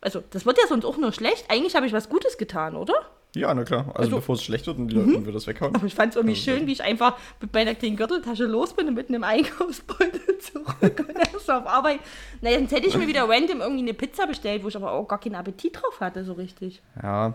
[0.00, 1.46] Also, das wird ja sonst auch nur schlecht.
[1.50, 2.94] Eigentlich habe ich was Gutes getan, oder?
[3.34, 3.86] Ja, na klar.
[3.88, 5.74] Also, Also- bevor es schlecht wird und die Leute wir das weghauen.
[5.74, 8.72] Aber ich fand es irgendwie Also, schön, wie ich einfach mit meiner kleinen Gürteltasche los
[8.72, 12.00] bin und mit einem Einkaufsbeutel zurück und erst auf Arbeit.
[12.40, 15.08] Naja, sonst hätte ich mir wieder random irgendwie eine Pizza bestellt, wo ich aber auch
[15.08, 16.80] gar keinen Appetit drauf hatte, so richtig.
[17.02, 17.34] Ja.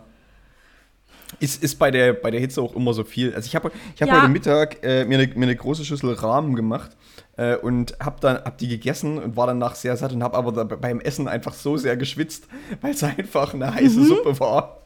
[1.39, 3.33] Ist, ist bei, der, bei der Hitze auch immer so viel.
[3.33, 4.17] Also ich habe ich hab Ja.
[4.21, 6.91] heute Mittag äh, mir, eine, mir eine große Schüssel Rahmen gemacht
[7.37, 10.51] äh, und habe dann hab die gegessen und war danach sehr satt und habe aber
[10.51, 12.47] da, beim Essen einfach so sehr geschwitzt,
[12.81, 14.05] weil es einfach eine heiße Mhm.
[14.05, 14.81] Suppe war.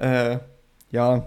[0.00, 0.38] Äh,
[0.90, 1.26] ja,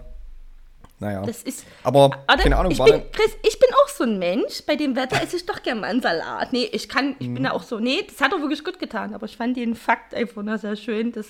[1.00, 1.24] naja.
[1.26, 1.66] Das ist.
[1.84, 2.38] aber Oder?
[2.38, 4.62] keine Ahnung, ich war bin, Chris, ich bin auch so ein Mensch.
[4.68, 6.54] Bei dem Wetter esse ich doch gern mal einen Salat.
[6.54, 7.34] Nee, ich kann, ich Mhm.
[7.36, 7.80] bin da auch so.
[7.80, 9.14] Nee, das hat doch wirklich gut getan.
[9.16, 11.26] Aber ich fand den Fakt einfach nur sehr schön, dass,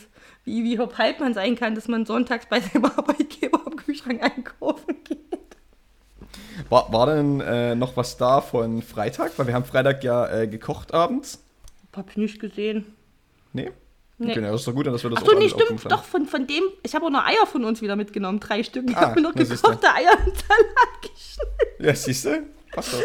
[0.45, 4.95] wie, wie halb man sein kann, dass man sonntags bei seinem Arbeitgeber am Kühlschrank einkaufen
[5.03, 5.19] geht.
[6.69, 9.37] war, war denn äh, noch was da von Freitag?
[9.37, 11.43] Weil wir haben Freitag ja äh, gekocht abends.
[11.95, 12.95] Hab ich nicht gesehen.
[13.53, 13.71] Nee?
[14.17, 14.31] Nee.
[14.31, 15.91] Okay, na, das ist doch gut, dass wir das Ach so, auch nee, stimmt.
[15.91, 16.63] Doch, von, von dem.
[16.83, 18.39] Ich habe auch noch Eier von uns wieder mitgenommen.
[18.39, 18.87] Drei Stück.
[18.89, 21.83] Ich Ah, habe mir noch gekochte Eier und Salat geschnitten.
[21.85, 22.43] Ja, siehst du?
[22.71, 23.01] Passt doch.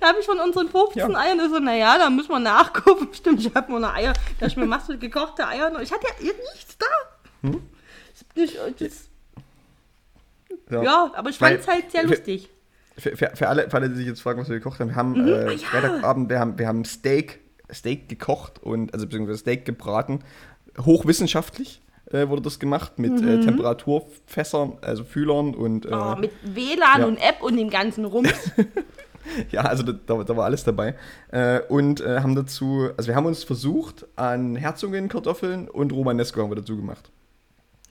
[0.00, 1.18] Da habe ich von unseren 15 Ja.
[1.18, 3.08] Eiern so, naja, da müssen wir nachgucken.
[3.12, 4.12] Stimmt, ich habe nur noch Eier.
[4.40, 5.70] Da ich mir machst du gekochte Eier.
[5.70, 5.80] noch.
[5.80, 6.86] Ich hatte ja nichts da.
[7.48, 7.62] Hm?
[8.36, 9.08] Ich, das,
[10.70, 12.48] ja, aber ich fand es halt sehr lustig.
[12.98, 14.96] Für, für, für, alle, für alle, die sich jetzt fragen, was wir gekocht haben, wir
[14.96, 15.58] haben Mhm, äh, ja.
[15.68, 17.40] Freitagabend, wir haben, wir haben Steak,
[17.72, 20.20] Steak gekocht und, also beziehungsweise Steak gebraten.
[20.80, 21.80] Hochwissenschaftlich
[22.12, 25.94] äh, wurde das gemacht mit äh, Temperaturfässern, also Fühlern und äh, Mhm.
[25.94, 27.06] Oh, mit WLAN ja.
[27.06, 28.32] und App und dem ganzen Rums.
[29.50, 30.94] ja, also da, da, war alles dabei.
[31.28, 36.50] Äh, und äh, haben dazu, also wir haben uns versucht an Herzogin-Kartoffeln und Romanesco haben
[36.50, 37.10] wir dazu gemacht.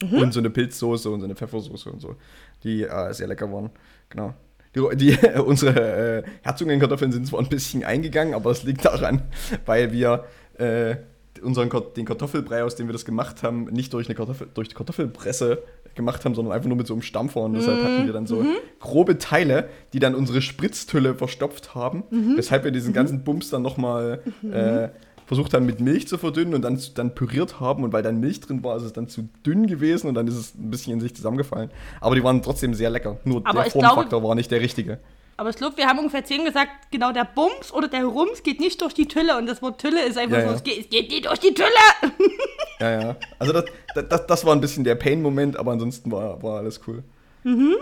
[0.02, 0.20] Mhm.
[0.20, 2.16] Und so eine Pilzsoße und so eine Pfeffersoße und so,
[2.64, 3.70] die äh, sehr lecker waren.
[4.10, 4.34] Genau.
[4.76, 9.22] Die, die, unsere äh, Herzogin-Kartoffeln sind zwar ein bisschen eingegangen, aber das liegt daran,
[9.66, 10.26] weil wir
[10.58, 10.96] äh,
[11.42, 14.76] unseren, den Kartoffelbrei, aus dem wir das gemacht haben, nicht durch eine Kartoffel, durch die
[14.76, 15.64] Kartoffelpresse
[15.96, 17.42] gemacht haben, sondern einfach nur mit so einem Stampfer.
[17.42, 18.44] Und deshalb hatten wir dann so
[18.80, 22.04] grobe Teile, die dann unsere Spritztülle verstopft haben,
[22.36, 24.90] weshalb wir diesen ganzen Bums dann nochmal äh,
[25.26, 27.84] versucht haben, mit Milch zu verdünnen und dann, dann püriert haben.
[27.84, 30.36] Und weil dann Milch drin war, ist es dann zu dünn gewesen und dann ist
[30.36, 31.70] es ein bisschen in sich zusammengefallen.
[32.02, 33.18] Aber die waren trotzdem sehr lecker.
[33.24, 35.00] Nur Aber der ich glaube- Formfaktor war nicht der richtige.
[35.36, 38.60] Aber ich glaube, wir haben ungefähr 10 gesagt, genau der Bums oder der Rums geht
[38.60, 39.38] nicht durch die Tülle.
[39.38, 40.56] Und das Wort Tülle ist einfach Ja, so, ja.
[40.56, 41.68] Es, geht, es geht nicht durch die Tülle.
[42.80, 43.16] Ja, ja.
[43.40, 43.66] Also das,
[44.10, 47.02] das, das war ein bisschen der Pain-Moment, aber ansonsten war, war alles cool.
[47.44, 47.52] Ja.
[47.52, 47.76] Mhm.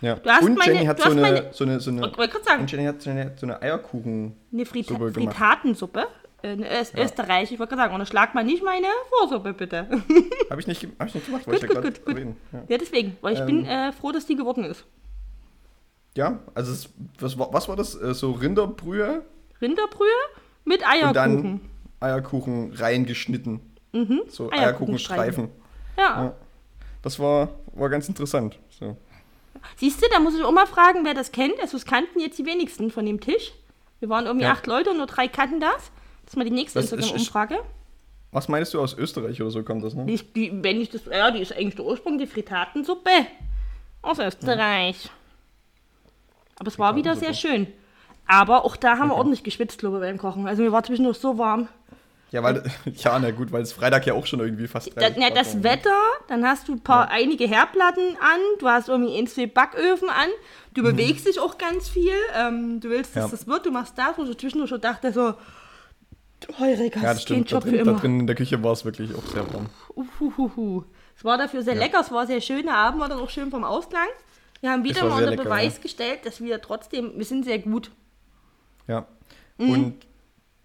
[0.00, 2.06] Du hast und meine- Jenny hat du so hast eine, meine- so eine, so eine,
[2.08, 4.36] Ich wollte gerade sagen, und Jenny hat so eine, so eine Eierkuchen.
[4.52, 5.12] eine Frita Suppe.
[5.12, 6.06] Fritatensuppe.
[6.42, 9.88] Eine Öst Österreich, ich wollte gerade sagen, und schlag mal nicht meine Vorsuppe, bitte.
[10.50, 12.14] Habe ich, nicht hab ich nicht gemacht, Gut, ja gut, grad gut, gut.
[12.14, 12.36] erwähnen.
[12.52, 12.62] Ja.
[12.68, 13.46] ja, deswegen, weil ich Ähm.
[13.46, 14.84] bin äh, froh, dass die geworden ist.
[16.16, 17.94] Ja, also es, was, war- was war das?
[17.94, 19.22] Äh, So Rinderbrühe
[19.60, 20.08] Rinderbrühe
[20.64, 21.14] mit und Eierkuchen.
[21.14, 21.60] dann
[22.00, 23.60] Eierkuchen reingeschnitten.
[23.92, 24.22] Mhm.
[24.28, 25.48] So Eierkuchenstreifen.
[25.96, 26.24] Ja.
[26.24, 26.34] Ja.
[27.02, 28.58] Das war, war ganz interessant.
[28.70, 28.96] So.
[29.76, 31.54] Siehst du, da muss ich auch mal fragen, wer das kennt.
[31.60, 33.52] Also es kannten jetzt die wenigsten von dem Tisch.
[34.00, 34.52] Wir waren irgendwie Ja.
[34.52, 35.90] acht Leute und nur drei kannten das.
[36.24, 37.58] Das ist mal die nächste Instagram-Umfrage.
[38.32, 40.04] Was meinst du aus Österreich oder so kommt das, ne?
[40.06, 43.10] Die, die, wenn ich das, ja, die ist eigentlich der Ursprung, die Fritatensuppe
[44.02, 45.08] aus Österreich.
[46.58, 47.66] Aber es war wieder sehr schön.
[48.26, 50.46] Aber auch da haben wir ordentlich geschwitzt, glaube ich, beim Kochen.
[50.46, 51.68] Also mir war zwischendurch so warm.
[52.30, 52.62] Ja, weil,
[52.96, 55.62] ja, na gut, weil es Freitag ja auch schon irgendwie fast Da, 30 na, das.
[55.62, 55.94] Wetter,
[56.28, 60.28] dann hast du ein paar, einige Herdplatten an, du hast irgendwie ein, zwei Backöfen an,
[60.72, 63.30] du bewegst dich auch ganz viel, ähm, du willst, dass Mhm.
[63.30, 63.36] Ja.
[63.36, 65.34] das wird, du machst das, wo ich zwischendurch schon dachte so,
[66.58, 67.50] Heureka, Ja, das stimmt.
[67.50, 68.00] Da Job für drin, da immer.
[68.00, 69.66] drin in der Küche war es wirklich auch sehr warm.
[69.94, 70.84] Uhuhuhu.
[71.16, 71.80] Es war dafür sehr Ja.
[71.80, 74.08] lecker, es war sehr schön, der Abend war dann auch schön vom Ausklang.
[74.64, 75.82] Wir haben wieder mal unter lecker, Beweis ja.
[75.82, 77.90] gestellt, dass wir trotzdem, wir sind sehr gut.
[78.88, 79.06] Ja.
[79.58, 79.70] Mhm.
[79.70, 80.06] Und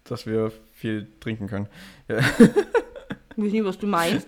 [0.04, 1.68] dass wir viel trinken können.
[2.08, 2.16] Ja.
[2.18, 4.26] Ich weiß nicht, was du meinst.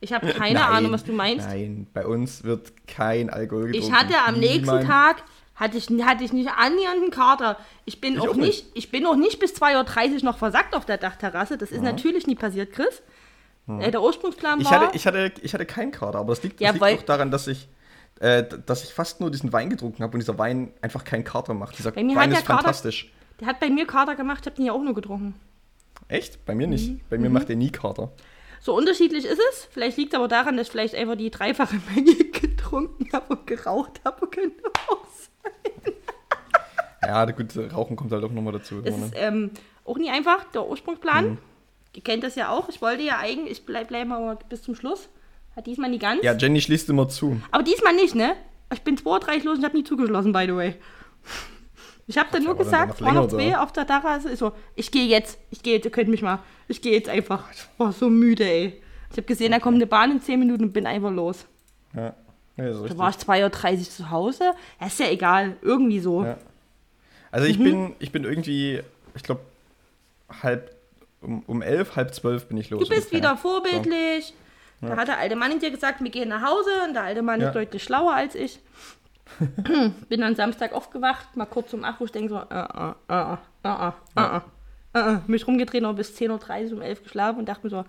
[0.00, 1.46] Ich habe keine Nein, Ahnung, was du meinst.
[1.46, 3.86] Nein, bei uns wird kein Alkohol getrunken.
[3.88, 5.22] Ich hatte am nächsten Niemand- Tag
[5.54, 7.58] hatte ich, hatte ich nicht annähernd einen Kater.
[7.84, 10.86] Ich bin Ich auch nicht, ich bin auch nicht bis 2.30 Uhr noch versackt auf
[10.86, 11.58] der Dachterrasse.
[11.58, 13.02] Das ist natürlich nie passiert, Chris.
[13.68, 14.80] Äh, der Ursprungsplan Ich war.
[14.80, 17.30] hatte, ich, hatte, ich hatte keinen Kater, aber das liegt, das Ja, liegt auch daran,
[17.30, 17.68] dass ich,
[18.20, 21.52] äh, dass ich fast nur diesen Wein getrunken habe und dieser Wein einfach keinen Kater
[21.54, 21.76] macht.
[21.78, 23.12] Dieser Bei mir Wein hat ist der Kater- fantastisch.
[23.40, 25.34] der hat bei mir Kater gemacht, ich habe den ja auch nur getrunken.
[26.08, 26.44] Echt?
[26.46, 26.72] Bei mir Mhm.
[26.72, 27.08] nicht.
[27.10, 28.10] Bei mir macht er nie Kater.
[28.60, 29.68] so unterschiedlich ist es.
[29.70, 33.46] Vielleicht liegt es aber daran, dass ich vielleicht einfach die dreifache Menge getrunken habe und
[33.46, 34.26] geraucht habe.
[34.28, 35.94] Könnte auch sein.
[37.02, 38.82] Ja, gut, Rauchen kommt halt auch nochmal dazu.
[38.82, 39.50] Das ist ähm,
[39.86, 41.30] auch nie einfach, der Ursprungsplan.
[41.30, 41.38] Mhm.
[41.94, 42.68] Ihr kennt das ja auch.
[42.68, 45.08] Ich wollte ja eigentlich, ich bleib, bleib mal bis zum Schluss.
[45.56, 46.22] Hat diesmal nie ganz.
[46.22, 47.40] Ja, Jenny schließt immer zu.
[47.50, 48.36] Aber diesmal nicht, ne?
[48.72, 50.74] Ich bin 32 los und ich habe nie zugeschlossen, by the way.
[52.06, 54.32] Ich habe dann nur gesagt, war noch zwei auf der Terrasse.
[54.32, 56.40] Ich so, ich gehe jetzt, ich gehe jetzt, ihr könnt mich mal.
[56.68, 57.44] Ich gehe jetzt einfach.
[57.52, 58.80] Ich war so müde, ey.
[59.10, 61.46] Ich habe gesehen, da kommt eine Bahn in 10 Minuten und bin einfach los.
[61.94, 62.14] Ja,
[62.56, 62.98] ja Da richtig.
[62.98, 64.44] war ich 2.30 Uhr zu Hause.
[64.80, 66.24] Ja, ist ja egal, irgendwie so.
[66.24, 66.36] Ja.
[67.32, 67.50] Also Mhm.
[67.52, 68.80] ich bin, ich bin irgendwie,
[69.14, 69.40] ich glaube,
[70.42, 70.74] halb,
[71.20, 72.88] um, um elf, halb zwölf bin ich los.
[72.88, 74.32] Du bist wieder vorbildlich.
[74.80, 74.88] Ja.
[74.88, 77.22] Da hat der alte Mann in dir gesagt, wir gehen nach Hause und der alte
[77.22, 77.48] Mann ja.
[77.48, 78.60] ist deutlich schlauer als ich.
[80.08, 83.36] Bin dann Samstag aufgewacht, mal kurz um 8 Uhr, ich denke so, äh, äh, äh,
[83.62, 84.42] ah,
[84.94, 85.18] äh, äh.
[85.26, 87.84] mich rumgedreht, noch bis 10.30 Uhr, um 11 Uhr geschlafen und dachte mir so,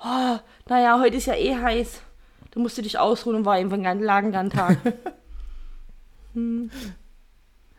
[0.00, 2.02] oh, naja, heute ist ja eh heiß.
[2.50, 4.76] Du musst dich ausruhen und war eben ein lagen Tag.
[6.34, 6.70] hm.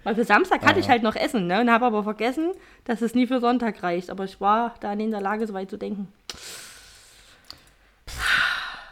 [0.04, 0.80] Weil für Samstag hatte Aha.
[0.80, 1.62] ich halt noch Essen, ne?
[1.62, 2.52] Und habe aber vergessen,
[2.84, 4.10] dass es nie für Sonntag reicht.
[4.10, 6.12] Aber ich war da in der Lage, so weit zu denken.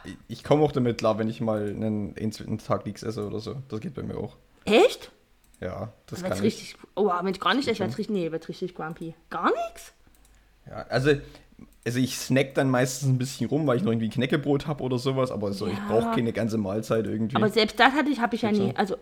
[0.04, 3.40] Ich, ich komme auch damit klar, wenn ich mal einen einzelnen Tag nichts esse oder
[3.40, 3.56] so.
[3.70, 4.36] Das geht bei mir auch.
[4.66, 5.12] Echt?
[5.60, 6.44] Ja, das Wenn's kann ich.
[6.44, 9.14] richtig, oh, wenn ich gar nicht, ich werd's richtig, nee, wird's richtig grumpy.
[9.30, 9.94] Gar nichts?
[10.68, 11.12] Ja, also,
[11.86, 14.98] also ich snack dann meistens ein bisschen rum, weil ich noch irgendwie Knäckebrot habe oder
[14.98, 15.86] sowas, aber so, ich Ja.
[15.88, 17.36] brauche keine ganze Mahlzeit irgendwie.
[17.36, 18.74] Aber selbst das hatte ich, habe ich ja nie.
[18.76, 18.96] Also,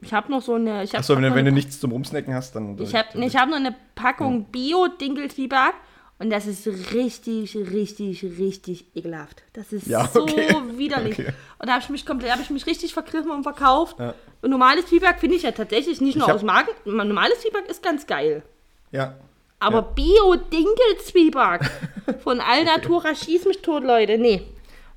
[0.00, 0.84] ich habe noch so eine.
[0.84, 2.78] Ich Achso, wenn, wenn du nichts zum Rumsnacken hast, dann.
[2.78, 5.74] Ich habe ich hab noch eine Packung Bio-Dinkelzwieback
[6.18, 9.42] und das ist richtig, richtig, richtig ekelhaft.
[9.52, 10.54] Das ist Ja, so okay.
[10.76, 11.18] widerlich.
[11.18, 11.32] Okay.
[11.58, 13.96] Und da habe ich mich komplett, habe ich mich richtig vergriffen und verkauft.
[13.98, 14.14] Ja.
[14.42, 16.70] Und normales Zwieback finde ich ja tatsächlich nicht nur aus Magen.
[16.84, 18.42] Normales Zwieback ist ganz geil.
[18.92, 19.14] Ja.
[19.58, 19.92] Aber Ja.
[19.94, 21.70] Bio-Dinkelzwieback
[22.22, 24.18] von Alnatura schieß mich tot, Leute.
[24.18, 24.42] Nee.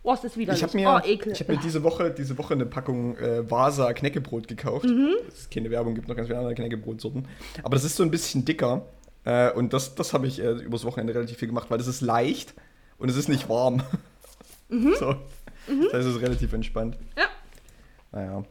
[0.03, 0.61] Oh, ist das widerlich.
[0.61, 1.33] Ich habe mir, oh, ekel.
[1.33, 4.85] ich hab mir diese, Woche, diese Woche eine Packung äh, Vasa Knäckebrot gekauft.
[4.85, 5.15] Mhm.
[5.27, 7.27] Das ist keine Werbung, gibt noch ganz viele andere Knäckebrotsorten.
[7.63, 8.85] Aber das ist so ein bisschen dicker.
[9.25, 12.01] Äh, und das, das habe ich äh, übers Wochenende relativ viel gemacht, weil das ist
[12.01, 12.53] leicht
[12.97, 13.81] und es ist nicht warm.
[14.71, 14.93] Mhm.
[14.99, 15.15] So.
[15.65, 16.95] Das heißt, es ist relativ entspannt.
[17.17, 17.23] ja.
[18.11, 18.43] Naja.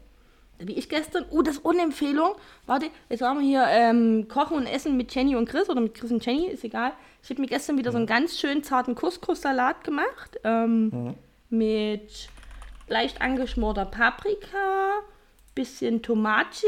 [0.59, 2.35] wie ich gestern, oh, das ist ohne Empfehlung.
[2.67, 5.95] Warte, jetzt waren wir hier ähm, kochen und essen mit Jenny und Chris oder mit
[5.95, 6.91] Chris und Jenny, ist egal.
[7.23, 10.41] Ich habe mir gestern wieder so einen ganz schön zarten Couscous-Salat gemacht.
[10.43, 11.15] Ähm,
[11.51, 12.29] Mit
[12.89, 15.03] leicht angeschmorter Paprika,
[15.55, 16.67] bisschen Tomachi,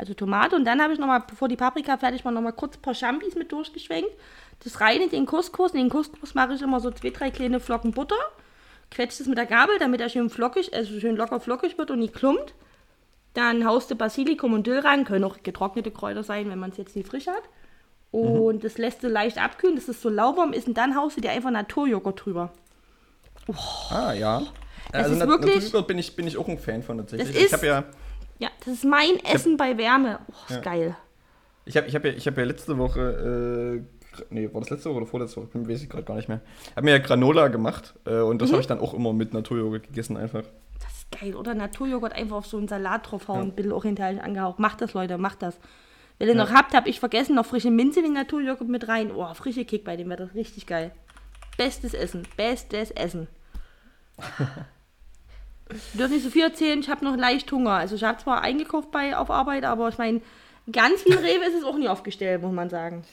[0.00, 0.56] also Tomate.
[0.56, 3.34] Und dann habe ich nochmal, bevor die Paprika fertig war, nochmal kurz ein paar Champis
[3.34, 4.10] mit durchgeschwenkt.
[4.64, 5.72] Das rein in den Couscous.
[5.72, 8.16] In den Couscous mache ich immer so zwei, drei kleine Flocken Butter.
[8.90, 11.98] Quetscht es mit der Gabel, damit er schön flockig, also schön locker flockig wird und
[11.98, 12.54] nicht klumpt.
[13.34, 16.78] Dann haust du Basilikum und Dill rein, können auch getrocknete Kräuter sein, wenn man es
[16.78, 17.42] jetzt nicht frisch hat.
[18.10, 21.20] Und das lässt du leicht abkühlen, dass es so lauwarm ist und dann haust du
[21.20, 22.52] dir einfach Naturjoghurt drüber.
[23.90, 24.42] Ah, ja.
[24.92, 27.32] Es also ist wirklich- Naturjoghurt bin ich, bin ich auch ein Fan von tatsächlich.
[27.32, 27.84] Das ich habe ja,
[28.40, 30.18] Ja, das ist mein Essen bei Wärme.
[30.28, 30.60] Oh, ist Ja.
[30.62, 30.96] geil.
[31.66, 33.84] ich hab, ich hab ja, ich hab ja letzte Woche,
[34.18, 35.48] äh, nee, war das letzte Woche oder vorletzte Woche?
[35.62, 36.40] Ich weiß ich gerade gar nicht mehr.
[36.74, 38.54] Hab mir ja Granola gemacht äh, und das Mhm.
[38.54, 40.42] habe ich dann auch immer mit Naturjoghurt gegessen einfach.
[40.82, 41.36] Das ist geil.
[41.36, 44.58] Oder Naturjoghurt einfach auf so einen Salat draufhauen, ein bisschen orientalisch angehaucht.
[44.58, 45.60] Macht das, Leute, macht das.
[46.18, 49.10] Wenn ihr noch habt, habe ich vergessen, noch frische Minze in den Naturjoghurt mit rein.
[49.14, 50.30] Oh, frische Kick bei dem Wetter.
[50.34, 50.90] Richtig geil.
[51.56, 52.26] Bestes Essen.
[52.36, 53.28] Bestes Essen.
[55.72, 57.72] Ich dürfen nicht so viel erzählen, ich habe noch leicht Hunger.
[57.72, 60.20] Also ich habe zwar eingekauft bei auf Arbeit, aber ich meine,
[60.70, 63.04] ganz viel Rewe ist es auch nie aufgestellt, muss man sagen.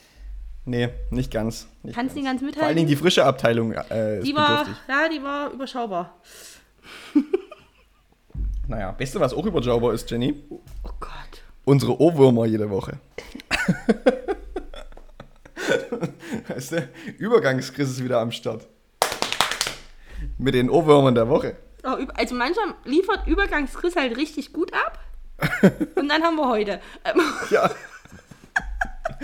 [0.64, 1.66] Nee, nicht ganz.
[1.82, 2.76] Nicht Kannst du nicht ganz Vor allen mithalten?
[2.76, 4.76] Dingen die frische Abteilung äh, Die war, bedürftig.
[4.88, 6.14] ja, die war überschaubar.
[8.68, 10.42] Naja, weißt du, was auch überschaubar ist, Jenny?
[10.50, 10.60] Oh
[11.00, 11.42] Gott.
[11.64, 12.98] Unsere Ohrwürmer jede Woche.
[16.48, 18.66] weißt du, Übergangskrise ist wieder am Start.
[20.36, 21.56] Mit den Ohrwürmern der Woche.
[21.82, 24.98] Also manchmal liefert Übergangschris halt richtig gut ab.
[25.94, 26.80] Und dann haben wir heute.
[27.50, 27.70] Ja.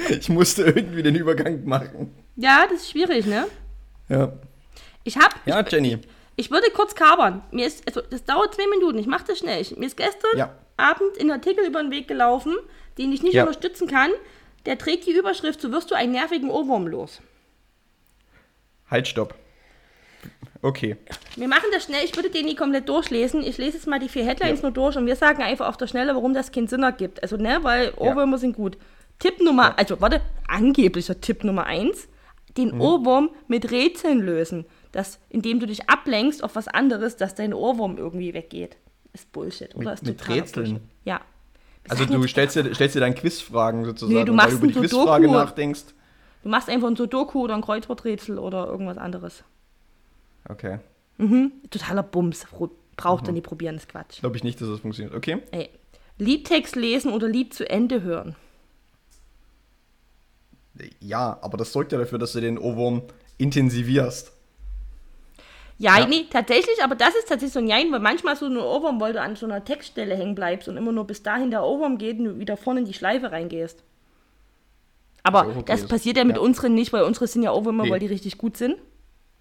[0.08, 2.14] Ich musste irgendwie den Übergang machen.
[2.36, 3.46] ja, das ist schwierig, ne?
[4.08, 4.32] Ja.
[5.04, 5.98] Ich hab, Ja, Jenny.
[6.36, 7.42] ich würde kurz kabern.
[7.50, 9.60] Mir ist, also das dauert zwei Minuten, ich mache das schnell.
[9.60, 10.54] Ich, mir ist gestern Ja.
[10.76, 12.56] Abend ein Artikel über den Weg gelaufen,
[12.98, 13.42] den ich nicht Ja.
[13.42, 14.10] unterstützen kann.
[14.66, 17.20] Der trägt die Überschrift, so wirst du einen nervigen Ohrwurm los.
[18.90, 19.34] Halt, stopp.
[20.62, 20.96] Okay.
[21.36, 23.42] Wir machen das schnell, ich würde den nie komplett durchlesen.
[23.42, 25.88] Ich lese jetzt mal die vier Headlines nur durch und wir sagen einfach auf der
[25.88, 27.22] Schnelle, warum das keinen Sinn ergibt.
[27.22, 28.78] Also, ne, weil Ohrwürmer sind gut.
[29.18, 32.08] Tipp Nummer, also warte, angeblicher Tipp Nummer eins,
[32.56, 32.80] den Mhm.
[32.80, 34.64] Ohrwurm mit Rätseln lösen.
[34.92, 38.76] Das, indem du dich ablenkst auf was anderes, dass dein Ohrwurm irgendwie weggeht.
[39.12, 39.90] Ist Bullshit, oder?
[39.90, 40.64] Mit- ist mit Rätseln?
[40.66, 40.82] Bullshit.
[41.04, 41.20] Ja.
[41.82, 44.18] Wir Also du stellst dir, stellst dir dann Quizfragen sozusagen.
[44.18, 45.44] Nee, du machst weil du über die ein Quizfrage Sudoku.
[45.44, 45.84] nachdenkst.
[46.44, 49.42] Du machst einfach ein Sudoku oder ein Kreuzworträtsel oder irgendwas anderes.
[50.48, 50.78] Okay.
[51.18, 51.52] Mhm.
[51.70, 52.46] Totaler Bums.
[52.96, 54.20] Braucht er nie probieren, ist Quatsch.
[54.20, 55.14] Glaube ich nicht, dass das funktioniert.
[55.16, 55.38] Okay.
[55.50, 55.68] Ey.
[56.18, 58.36] Liedtext lesen oder Lied zu Ende hören.
[61.00, 63.02] Ja, aber das sorgt ja dafür, dass du den Ohrwurm
[63.38, 64.32] intensivierst.
[65.78, 66.06] Ja, Ja.
[66.06, 69.12] nee, tatsächlich, aber das ist tatsächlich so ein Jein, weil manchmal so eine Ohrwurm, weil
[69.12, 72.18] du an so einer Textstelle hängen bleibst und immer nur bis dahin der Ohrwurm geht
[72.18, 73.82] und du wieder vorne in die Schleife reingehst.
[75.24, 76.42] Aber okay das passiert ja mit Ja.
[76.42, 77.90] unseren nicht, weil unsere sind ja Ohrwürmer, Nee.
[77.90, 78.76] weil die richtig gut sind.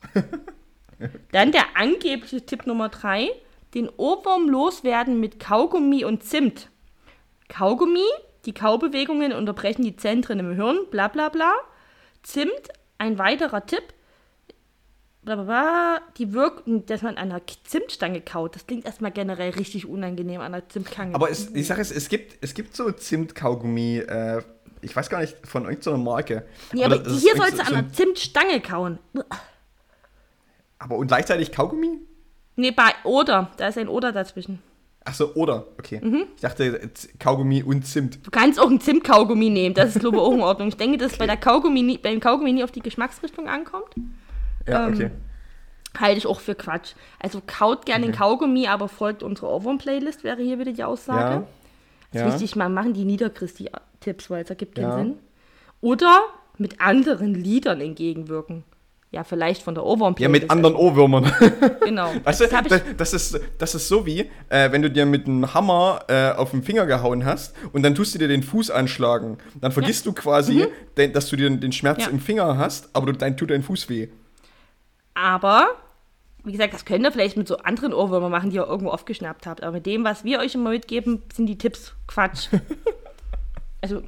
[1.31, 3.29] Dann der angebliche Tipp Nummer drei:
[3.73, 6.69] den Ohrwurm loswerden mit Kaugummi und Zimt.
[7.49, 8.05] Kaugummi,
[8.45, 11.51] die Kaubewegungen unterbrechen die Zentren im Hirn, bla bla bla.
[12.23, 12.51] Zimt,
[12.97, 13.83] ein weiterer Tipp,
[15.23, 18.55] bla bla bla, die wirken, dass man an einer Zimtstange kaut.
[18.55, 21.15] Das klingt erstmal generell richtig unangenehm an einer Zimtstange.
[21.15, 24.41] Aber es, ich sage es, es gibt, es gibt so Zimtkaugummi, äh,
[24.81, 26.45] ich weiß gar nicht, von irgendeiner Marke.
[26.73, 28.99] nee, aber ist hier sollst du so an ein- einer Zimtstange kauen.
[30.83, 31.99] Aber und gleichzeitig Kaugummi?
[32.55, 34.59] Nee, bei Oder, da ist ein Oder dazwischen.
[35.05, 35.99] Ach so, oder, okay.
[36.01, 36.23] Mhm.
[36.35, 38.25] Ich dachte Kaugummi und Zimt.
[38.25, 40.69] Du kannst auch ein Zimtkaugummi nehmen, das ist glaube ich auch in Ordnung.
[40.69, 43.89] Ich denke, dass bei der Kaugummi nie, beim Kaugummi nie auf die Geschmacksrichtung ankommt.
[44.67, 45.11] Ja, Ähm, okay.
[45.99, 46.93] Halte ich auch für Quatsch.
[47.19, 51.45] Also kaut gerne den Kaugummi, aber folgt unserer Ohrwurm-Playlist, wäre hier wieder die Aussage.
[52.11, 52.27] Das Ja.
[52.29, 54.97] ist wichtig, mal machen die Niederchristi-Tipps, weil es ergibt keinen Ja.
[54.97, 55.17] Sinn.
[55.81, 56.21] Oder
[56.57, 58.63] mit anderen Liedern entgegenwirken.
[59.13, 60.41] Ja, vielleicht von der Ja, Ohrwurm-Playlist.
[60.41, 61.31] mit anderen Ohrwürmern.
[61.85, 62.11] Genau.
[62.23, 65.53] Weißt du, das das, ist, das ist so wie, äh, wenn du dir mit einem
[65.53, 69.37] Hammer äh, auf den Finger gehauen hast und dann tust du dir den Fuß anschlagen.
[69.61, 70.65] Dann vergisst du quasi,
[70.97, 72.03] den, dass du den, den Schmerz Mhm.
[72.03, 72.09] Ja.
[72.09, 74.07] im Finger hast, aber du, dann tut dein Fuß weh.
[75.13, 75.67] aber,
[76.43, 79.45] wie gesagt, das könnt ihr vielleicht mit so anderen Ohrwürmern machen, die ihr irgendwo aufgeschnappt
[79.45, 79.61] habt.
[79.61, 82.47] Aber mit dem, was wir euch immer mitgeben, sind die Tipps Quatsch.
[83.81, 84.01] also,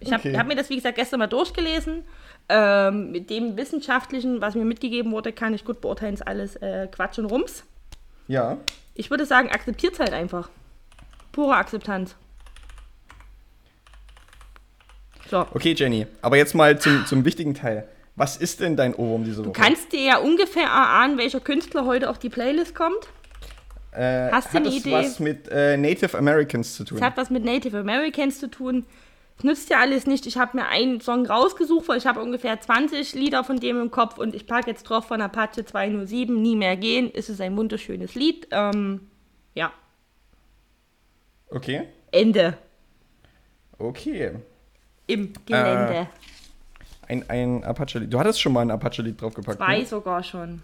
[0.00, 0.38] ich habe Okay.
[0.38, 2.04] hab mir das, wie gesagt, gestern mal durchgelesen.
[2.48, 6.88] Ähm, mit dem Wissenschaftlichen, was mir mitgegeben wurde, kann ich gut beurteilen, ist alles äh,
[6.90, 7.64] Quatsch und Rums.
[8.28, 8.58] Ja.
[8.94, 10.50] Ich würde sagen, akzeptiert halt einfach.
[11.32, 12.14] Pure Akzeptanz.
[15.30, 15.46] So.
[15.54, 17.88] Okay, Jenny, aber jetzt mal zum, zum wichtigen Teil.
[18.16, 19.52] Was ist denn dein Ohrwurm diese Woche?
[19.52, 23.08] Du kannst dir ja ungefähr erahnen, welcher Künstler heute auf die Playlist kommt.
[23.92, 24.92] äh, hast du hat eine es Idee?
[24.92, 26.98] was mit äh, Native Americans zu tun?
[26.98, 28.84] Es hat was mit Native Americans zu tun.
[29.42, 30.26] Nützt ja alles nicht.
[30.26, 33.90] Ich habe mir einen Song rausgesucht, weil ich habe ungefähr 20 Lieder von dem im
[33.90, 37.10] Kopf und ich packe jetzt drauf von Apache 207, Nie mehr gehen.
[37.12, 38.46] Es ist ein wunderschönes Lied.
[38.52, 39.08] Ähm,
[39.54, 39.72] ja,
[41.54, 41.88] Okay.
[42.10, 42.56] Ende.
[43.78, 44.32] Okay.
[45.06, 46.08] Im Gelände.
[47.08, 48.12] Ein, ein Apache-Lied.
[48.12, 49.58] Du hattest schon mal ein Apache-Lied draufgepackt.
[49.58, 49.86] Zwei Ne?
[49.86, 50.62] sogar schon.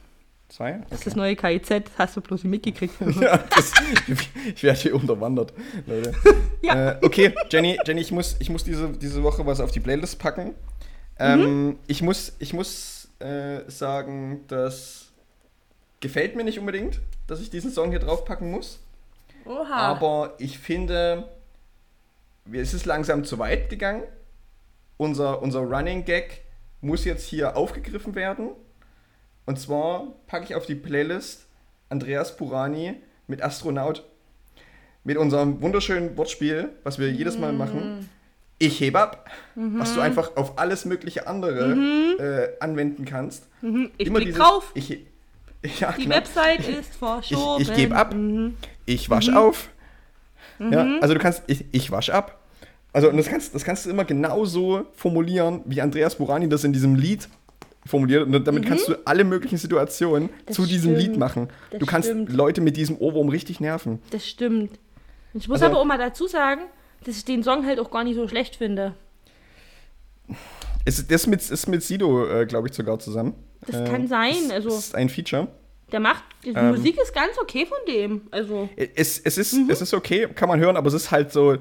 [0.48, 0.80] Zwei?
[0.88, 2.94] Das ist das neue KIZ, das hast du bloß mitgekriegt.
[3.20, 3.72] Ja, das,
[4.54, 5.52] ich werde hier unterwandert,
[5.86, 6.14] Leute.
[6.62, 6.92] Ja.
[6.92, 10.18] Äh, okay, Jenny, Jenny, ich muss, ich muss diese, diese Woche was auf die Playlist
[10.18, 10.54] packen.
[11.18, 15.12] Ähm, Ich muss, ich muss äh, sagen, das
[16.00, 18.80] gefällt mir nicht unbedingt, dass ich diesen Song hier draufpacken muss.
[19.44, 19.70] Oha.
[19.74, 21.28] Aber ich finde,
[22.46, 24.02] wir- es ist langsam zu weit gegangen.
[24.96, 26.42] Unser, unser Running Gag
[26.80, 28.50] muss jetzt hier aufgegriffen werden.
[29.48, 31.46] Und zwar packe ich auf die Playlist
[31.88, 32.96] Andreas Purani
[33.28, 34.04] mit Astronaut.
[35.04, 38.10] Mit unserem wunderschönen Wortspiel, was wir jedes Mal machen.
[38.58, 41.72] Ich heb ab, was du einfach auf alles mögliche andere
[42.18, 43.48] äh, anwenden kannst.
[43.62, 44.70] Mhm, ich Immer dieses drauf.
[44.74, 44.90] Ich,
[45.80, 46.16] ja, Die genau.
[46.16, 47.62] Website ist Ich, verschoben.
[47.62, 48.12] ich gebe ab.
[48.12, 48.54] Mhm.
[48.84, 49.70] Ich wasch auf.
[50.58, 52.38] Ja, also du kannst, ich, ich wasch ab.
[52.92, 56.74] Also und das kannst, das kannst du immer genauso formulieren, wie Andreas Burani das in
[56.74, 57.30] diesem Lied
[57.86, 58.26] formuliert.
[58.26, 60.30] Und damit kannst du alle möglichen Situationen Mhm.
[60.46, 61.12] Das zu diesem stimmt.
[61.12, 61.48] Lied machen.
[61.70, 62.32] Das du kannst stimmt.
[62.32, 64.00] Leute mit diesem Ohrwurm richtig nerven.
[64.10, 64.78] Das stimmt.
[65.34, 66.62] Ich muss Also- aber auch mal dazu sagen,
[67.04, 68.94] dass ich den Song halt auch gar nicht so schlecht finde.
[70.84, 73.34] Es, das mit, ist mit Sido, äh, glaube ich, sogar zusammen.
[73.66, 75.48] Das Äh, kann sein, Das also- ist ein Feature.
[75.92, 76.68] Der macht, die Ähm.
[76.70, 78.22] Musik ist ganz okay von dem.
[78.30, 79.70] Also, Es, es, ist, Mhm.
[79.70, 81.56] es ist okay, kann man hören, aber es ist halt so.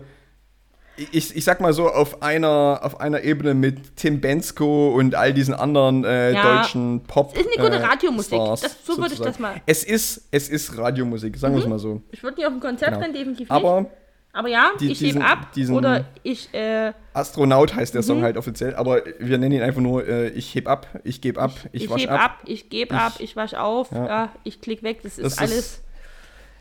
[1.12, 5.32] Ich, ich sag mal so, auf einer, auf einer Ebene mit Tim Bensko und all
[5.32, 6.58] diesen anderen äh, Ja.
[6.62, 7.34] deutschen Pop.
[7.36, 8.34] Es ist eine gute äh, Radiomusik.
[8.34, 9.62] Stars, Das- so würde ich das mal- Mhm.
[9.68, 12.02] Es ist, es ist Radiomusik, sagen wir es mal so.
[12.12, 13.02] ich würde nicht auf ein Konzert Genau.
[13.02, 13.52] rennen, definitiv nicht.
[13.52, 13.86] Aber
[14.34, 15.52] aber ja, die- ich diesen- ab.
[15.54, 18.06] diesen- oder ich, äh, Astronaut heißt der Mhm.
[18.06, 21.40] Song halt offiziell, aber wir nennen ihn einfach nur äh, Ich heb ab, ich gebe
[21.42, 22.20] ab, ich, ich, wasch heb ab.
[22.22, 22.38] ab.
[22.46, 24.06] ich gebe ab, ich wasch auf, Ja.
[24.08, 24.30] ja.
[24.44, 25.00] ich klick weg.
[25.04, 25.84] Das ist Das ist- alles.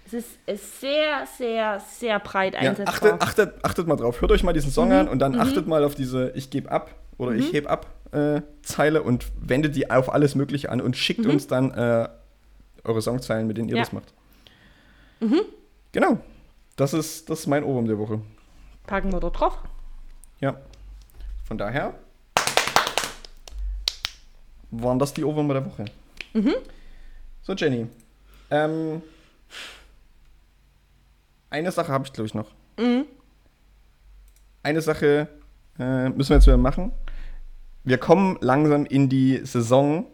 [0.07, 3.15] Es ist, ist sehr, sehr, sehr breit Ja, einsetzbar.
[3.15, 4.21] achtet, achtet, achtet mal drauf.
[4.21, 4.75] Hört euch mal diesen Mhm.
[4.75, 7.87] Song an und dann achtet mal auf diese Ich gebe ab oder Ich heb ab
[8.13, 12.09] äh, Zeile und wendet die auf alles Mögliche an und schickt uns dann äh,
[12.85, 13.79] eure Songzeilen, mit denen ihr Mhm.
[13.79, 13.83] Ja.
[13.85, 14.15] das macht.
[15.93, 16.19] Genau.
[16.77, 18.21] Das ist, das ist mein Ohrwurm der Woche.
[18.87, 19.59] Packen wir dort drauf.
[20.41, 20.57] Ja.
[21.49, 21.95] Von daher
[24.71, 25.85] waren das die Ohrwürmer der Woche.
[26.35, 26.55] Mhm.
[27.43, 27.87] So, Jenny.
[28.51, 29.03] Ähm,
[31.51, 32.53] eine Sache habe ich, glaube ich, noch.
[32.79, 33.05] Mhm.
[34.63, 35.29] Eine Sache
[35.79, 36.93] äh, müssen wir jetzt wieder machen.
[37.85, 40.07] Wir kommen langsam in die Saison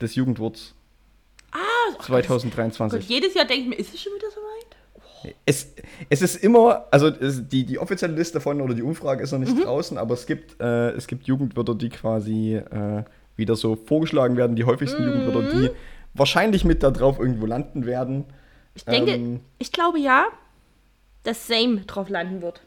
[0.00, 0.74] des Jugendwurts
[1.52, 1.58] Ah,
[1.98, 3.00] ach, 2023.
[3.00, 5.34] Gott, jedes Jahr denke ich mir, ist es schon wieder so weit?
[5.44, 5.74] Es,
[6.08, 9.38] es ist immer, also es, die, die offizielle Liste davon oder die Umfrage ist noch
[9.38, 13.04] nicht draußen, aber es gibt, äh, es gibt Jugendwörter, die quasi äh,
[13.36, 15.70] wieder so vorgeschlagen werden, die häufigsten Jugendwörter, die
[16.14, 18.24] wahrscheinlich mit da drauf irgendwo landen werden.
[18.74, 19.40] Ich denke, Ähm.
[19.58, 20.24] ich glaube ja,
[21.22, 22.60] dass Same drauf landen wird.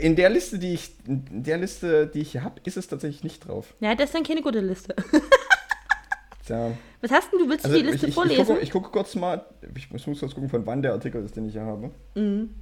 [0.00, 3.24] In der Liste, die ich, in der Liste, die ich hier habe, ist es tatsächlich
[3.24, 3.74] nicht drauf.
[3.80, 4.94] Ja, das ist dann keine gute Liste.
[6.46, 6.72] Tja.
[7.00, 7.48] Was hast denn du?
[7.48, 8.46] Willst du Also die Liste ich, ich, ich, vorlesen?
[8.46, 11.46] gucke, ich gucke kurz mal, ich muss kurz gucken, von wann der Artikel ist, den
[11.46, 11.90] ich hier habe.
[12.14, 12.54] Mhm.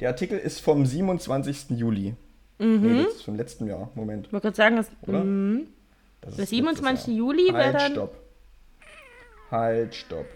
[0.00, 1.70] Der Artikel ist vom 27.
[1.70, 2.14] Juli.
[2.58, 2.80] Mhm.
[2.80, 3.90] Nee, das ist vom letzten Jahr.
[3.94, 4.26] Moment.
[4.26, 5.24] ich wollte gerade sagen, das, Oder?
[5.24, 5.68] mhm.
[6.20, 6.84] Das der ist 27.
[6.92, 7.16] letztes Jahr.
[7.16, 7.92] Juli wäre Halt, dann.
[7.92, 8.16] stopp.
[9.50, 10.26] Halt, stopp.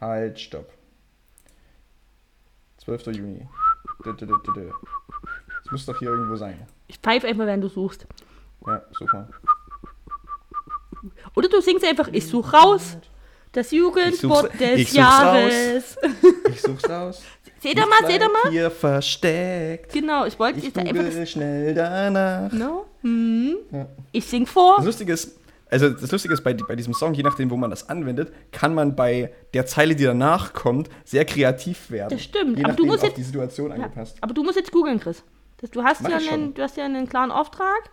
[0.00, 0.72] Halt, stopp.
[2.96, 3.16] 12.
[3.16, 3.46] Juni.
[4.04, 6.66] Das muss doch hier irgendwo sein.
[6.86, 8.06] Ich pfeife einfach, wenn du suchst.
[8.66, 9.28] Ja, super.
[11.36, 12.96] Oder du singst einfach, ich such raus.
[13.52, 15.96] Das Jugendwort des ich such's Jahres.
[16.50, 17.22] Ich such's raus.
[17.60, 18.50] seht ihr mal, seht ihr mal?
[18.50, 19.92] hier versteckt.
[19.92, 21.06] Genau, ich wollte Ich jetzt einfach das.
[21.10, 22.52] google schnell danach.
[22.52, 22.86] No?
[23.02, 23.56] Hm.
[23.70, 23.86] Ja.
[24.12, 24.76] Ich sing vor.
[24.76, 25.38] Das Lustige ist,
[25.70, 28.74] also das Lustige ist bei, bei diesem Song, je nachdem, wo man das anwendet, kann
[28.74, 32.10] man bei der Zeile, die danach kommt, sehr kreativ werden.
[32.10, 34.16] Das stimmt, Je aber du musst auf jetzt- die Situation Ja, angepasst.
[34.20, 35.22] aber du musst jetzt googeln, Chris.
[35.60, 37.90] Das, du, hast Mach ja einen, du hast ja einen klaren Auftrag.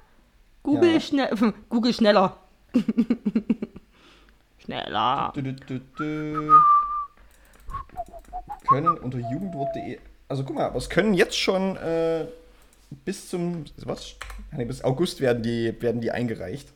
[0.64, 1.00] Google, Ja.
[1.00, 2.38] schnell, Google schneller.
[4.60, 5.34] schneller.
[5.36, 5.54] Dü,
[6.00, 6.50] dü.
[8.68, 10.00] Können unter jugendwort.de.
[10.28, 12.26] Also guck mal, aber es können jetzt schon äh,
[13.06, 13.66] bis zum.
[13.84, 14.16] Was?
[14.52, 16.70] Nee, bis August werden die, werden die eingereicht.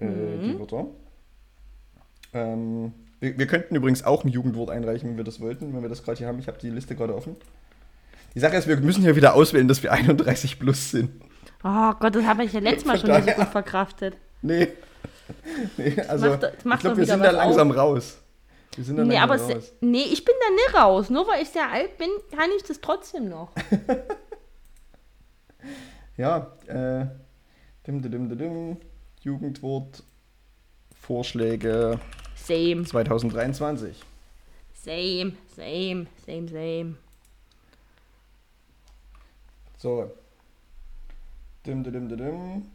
[0.00, 0.42] Äh, Mhm.
[0.42, 0.86] Die Wörter.
[2.32, 5.88] Ähm, wir, wir könnten übrigens auch ein Jugendwort einreichen, wenn wir das wollten, wenn wir
[5.88, 6.38] das gerade hier haben.
[6.38, 7.36] Ich habe die Liste gerade offen.
[8.34, 11.10] Die Sache ist, wir müssen hier wieder auswählen, dass wir 31 plus sind.
[11.62, 14.16] Oh Gott, das habe ich ja letztes Mal schon nicht so gut verkraftet.
[14.42, 14.68] Nee.
[15.76, 16.30] nee also,
[16.64, 18.16] macht ich glaube, wir sind da langsam raus.
[18.76, 19.72] Wir sind da Nee, aber raus.
[19.80, 21.10] nee, ich bin da nicht raus.
[21.10, 23.50] Nur weil ich sehr alt bin, kann ich das trotzdem noch.
[26.16, 27.06] Ja, äh,
[27.86, 28.76] dim, dim, dim, dim, dim,
[29.20, 30.02] Jugendwort,
[31.00, 32.00] Vorschläge
[32.36, 33.96] Same, 2023.
[34.74, 36.96] same, same, same, same.
[39.76, 40.10] So.
[41.66, 42.70] Dim, dim, dim, dim.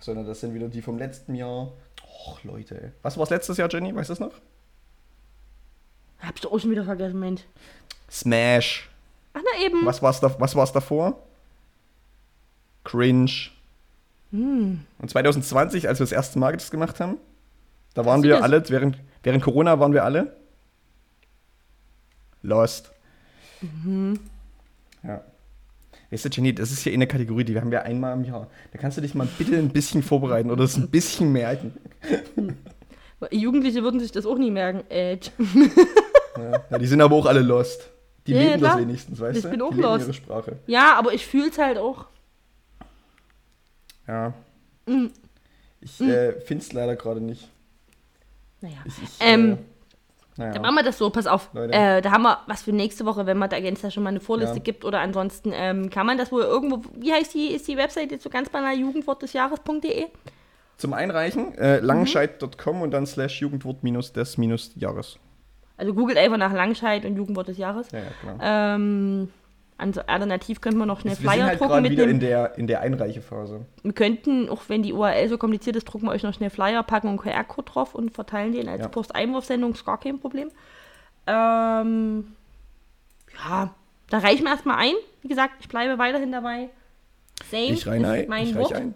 [0.00, 1.72] Sondern das sind wieder die vom letzten Jahr.
[2.26, 2.92] Och, Leute.
[3.02, 3.94] Was war letztes Jahr, Jenny?
[3.94, 4.32] Weißt du das noch?
[6.20, 7.42] Hab's doch auch schon wieder vergessen, Mensch.
[8.10, 8.88] Smash.
[9.34, 9.84] Ach, na eben.
[9.84, 11.20] Was war's, da, was war's davor?
[12.84, 13.50] Cringe.
[14.30, 14.80] Hm.
[14.98, 17.16] Und 2020, als wir das erste Mal das gemacht haben,
[17.94, 18.42] da waren wir das?
[18.42, 20.36] alle, während, während Corona waren wir alle
[22.42, 22.92] lost.
[23.60, 24.20] Mhm.
[25.02, 25.22] Ja.
[26.10, 28.48] Weißt du, Jenny, das ist hier eine Kategorie, die haben wir einmal im Jahr.
[28.72, 31.74] Da kannst du dich mal bitte ein bisschen vorbereiten oder es ein bisschen merken.
[33.30, 34.88] Jugendliche würden sich das auch nie merken.
[34.90, 35.18] Äh,
[36.38, 37.90] Ja, ja, die sind aber auch alle lost.
[38.26, 38.80] Die Ja, ja, leben das klar.
[38.82, 39.50] wenigstens, weißt Ich du?
[39.50, 40.04] bin auch die lost.
[40.04, 40.56] ihre Sprache.
[40.66, 42.06] ja, aber ich fühl's halt auch.
[44.08, 44.32] Ja.
[44.86, 45.12] Mhm.
[45.80, 47.48] Ich äh, finde es leider gerade nicht.
[48.60, 48.78] Naja.
[48.84, 49.56] Ich, ich, Ähm, äh,
[50.36, 50.52] naja.
[50.52, 51.50] Dann machen wir das so, pass auf.
[51.54, 54.10] Äh, da haben wir was für nächste Woche, wenn man da jetzt da schon mal
[54.10, 54.62] eine Vorliste Ja.
[54.62, 58.10] gibt oder ansonsten ähm, kann man das wohl irgendwo, wie heißt die, ist die Website
[58.12, 60.06] jetzt so ganz banal, jugendwort des Jahres.de?
[60.76, 65.18] Zum Einreichen, äh, langenscheid.com und dann slash Jugendwort minus des minus Jahres.
[65.76, 67.90] Also googelt einfach nach Langscheid und Jugendwort des Jahres.
[67.90, 68.38] Ja, ja, genau.
[68.40, 69.32] Ähm,
[69.78, 72.66] also alternativ können wir noch schnell Flyer halt drucken mit wieder in einem, der, in
[72.66, 73.64] der Einreichephase.
[73.82, 76.82] Wir könnten, auch wenn die URL so kompliziert ist, drucken wir euch noch schnell Flyer,
[76.82, 78.88] packen einen QR-Code drauf und verteilen den als Ja.
[78.88, 80.50] Post-Einwurfsendung, ist gar kein Problem.
[81.28, 82.34] Ähm,
[83.48, 83.74] ja,
[84.10, 84.94] da reichen wir erstmal ein.
[85.22, 86.70] Wie gesagt, ich bleibe weiterhin dabei.
[87.50, 88.72] Same Ich rein ist ein, mein ich Wort.
[88.72, 88.94] ein.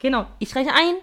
[0.00, 0.94] Genau, ich reiche ein.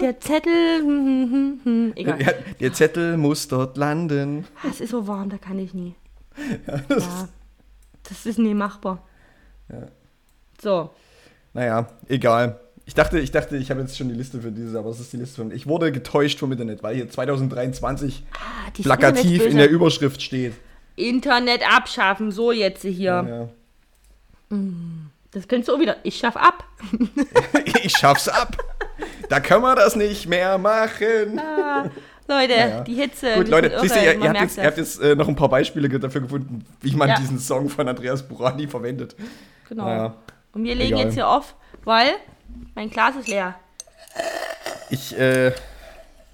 [0.00, 2.20] Der Zettel, hm, hm, hm, hm, egal.
[2.22, 4.46] Ja, der Zettel muss dort landen.
[4.62, 5.94] Ah, Es ist so warm, da kann ich nie.
[6.88, 7.28] das Ja,
[8.08, 9.02] das ist nie machbar.
[9.70, 9.88] Ja.
[10.62, 10.90] So,
[11.52, 12.60] Naja, egal.
[12.86, 15.12] Ich dachte, ich dachte, ich habe jetzt schon die Liste für dieses, aber es ist
[15.12, 15.50] die Liste von.
[15.52, 20.52] Ich wurde getäuscht vom Internet, weil hier 2023 ah, die plakativ in der Überschrift steht.
[20.96, 23.48] Internet abschaffen, so jetzt hier.
[24.50, 24.58] Ja.
[25.30, 25.96] Das könntest du auch wieder.
[26.02, 26.64] Ich schaff ab.
[27.82, 28.56] Ich schaff's ab.
[29.28, 31.38] Da können wir das nicht mehr machen.
[31.38, 31.90] Ah,
[32.26, 32.80] Leute, Ja.
[32.82, 33.34] die Hitze.
[33.34, 35.48] Gut, Leute, siehst du, ihr, ihr habt jetzt, ihr habt jetzt äh, noch ein paar
[35.50, 37.16] Beispiele dafür gefunden, wie man Ja.
[37.16, 39.14] diesen Song von Andreas Burani verwendet.
[39.68, 39.84] Genau.
[39.84, 40.14] Naja,
[40.52, 41.04] Und wir legen egal.
[41.06, 41.54] jetzt hier auf,
[41.84, 42.08] weil
[42.74, 43.54] mein Glas ist leer.
[44.90, 45.52] Ich, äh,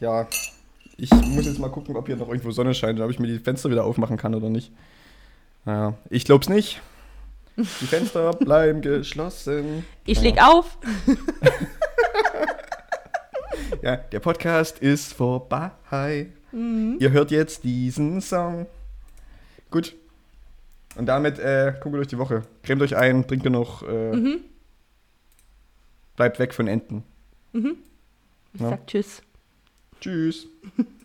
[0.01, 0.27] ja,
[0.97, 3.39] ich muss jetzt mal gucken, ob hier noch irgendwo Sonne scheint, ob ich mir die
[3.39, 4.71] Fenster wieder aufmachen kann oder nicht.
[5.65, 6.81] Naja, ich glaub's nicht.
[7.57, 9.85] Die Fenster bleiben geschlossen.
[10.07, 10.79] Ich leg auf.
[13.83, 16.27] Ja, der Podcast ist vorbei.
[16.53, 18.67] Ihr hört jetzt diesen Song.
[19.71, 19.95] Gut.
[20.97, 22.43] Und damit äh, gucken wir durch die Woche.
[22.63, 23.83] Cremt euch ein, trinkt genug.
[23.83, 24.39] Äh,
[26.17, 27.05] Bleibt weg von Enten.
[27.53, 28.71] Ich Ja.
[28.71, 29.23] sag Tschüss.
[30.01, 30.47] Tschüss.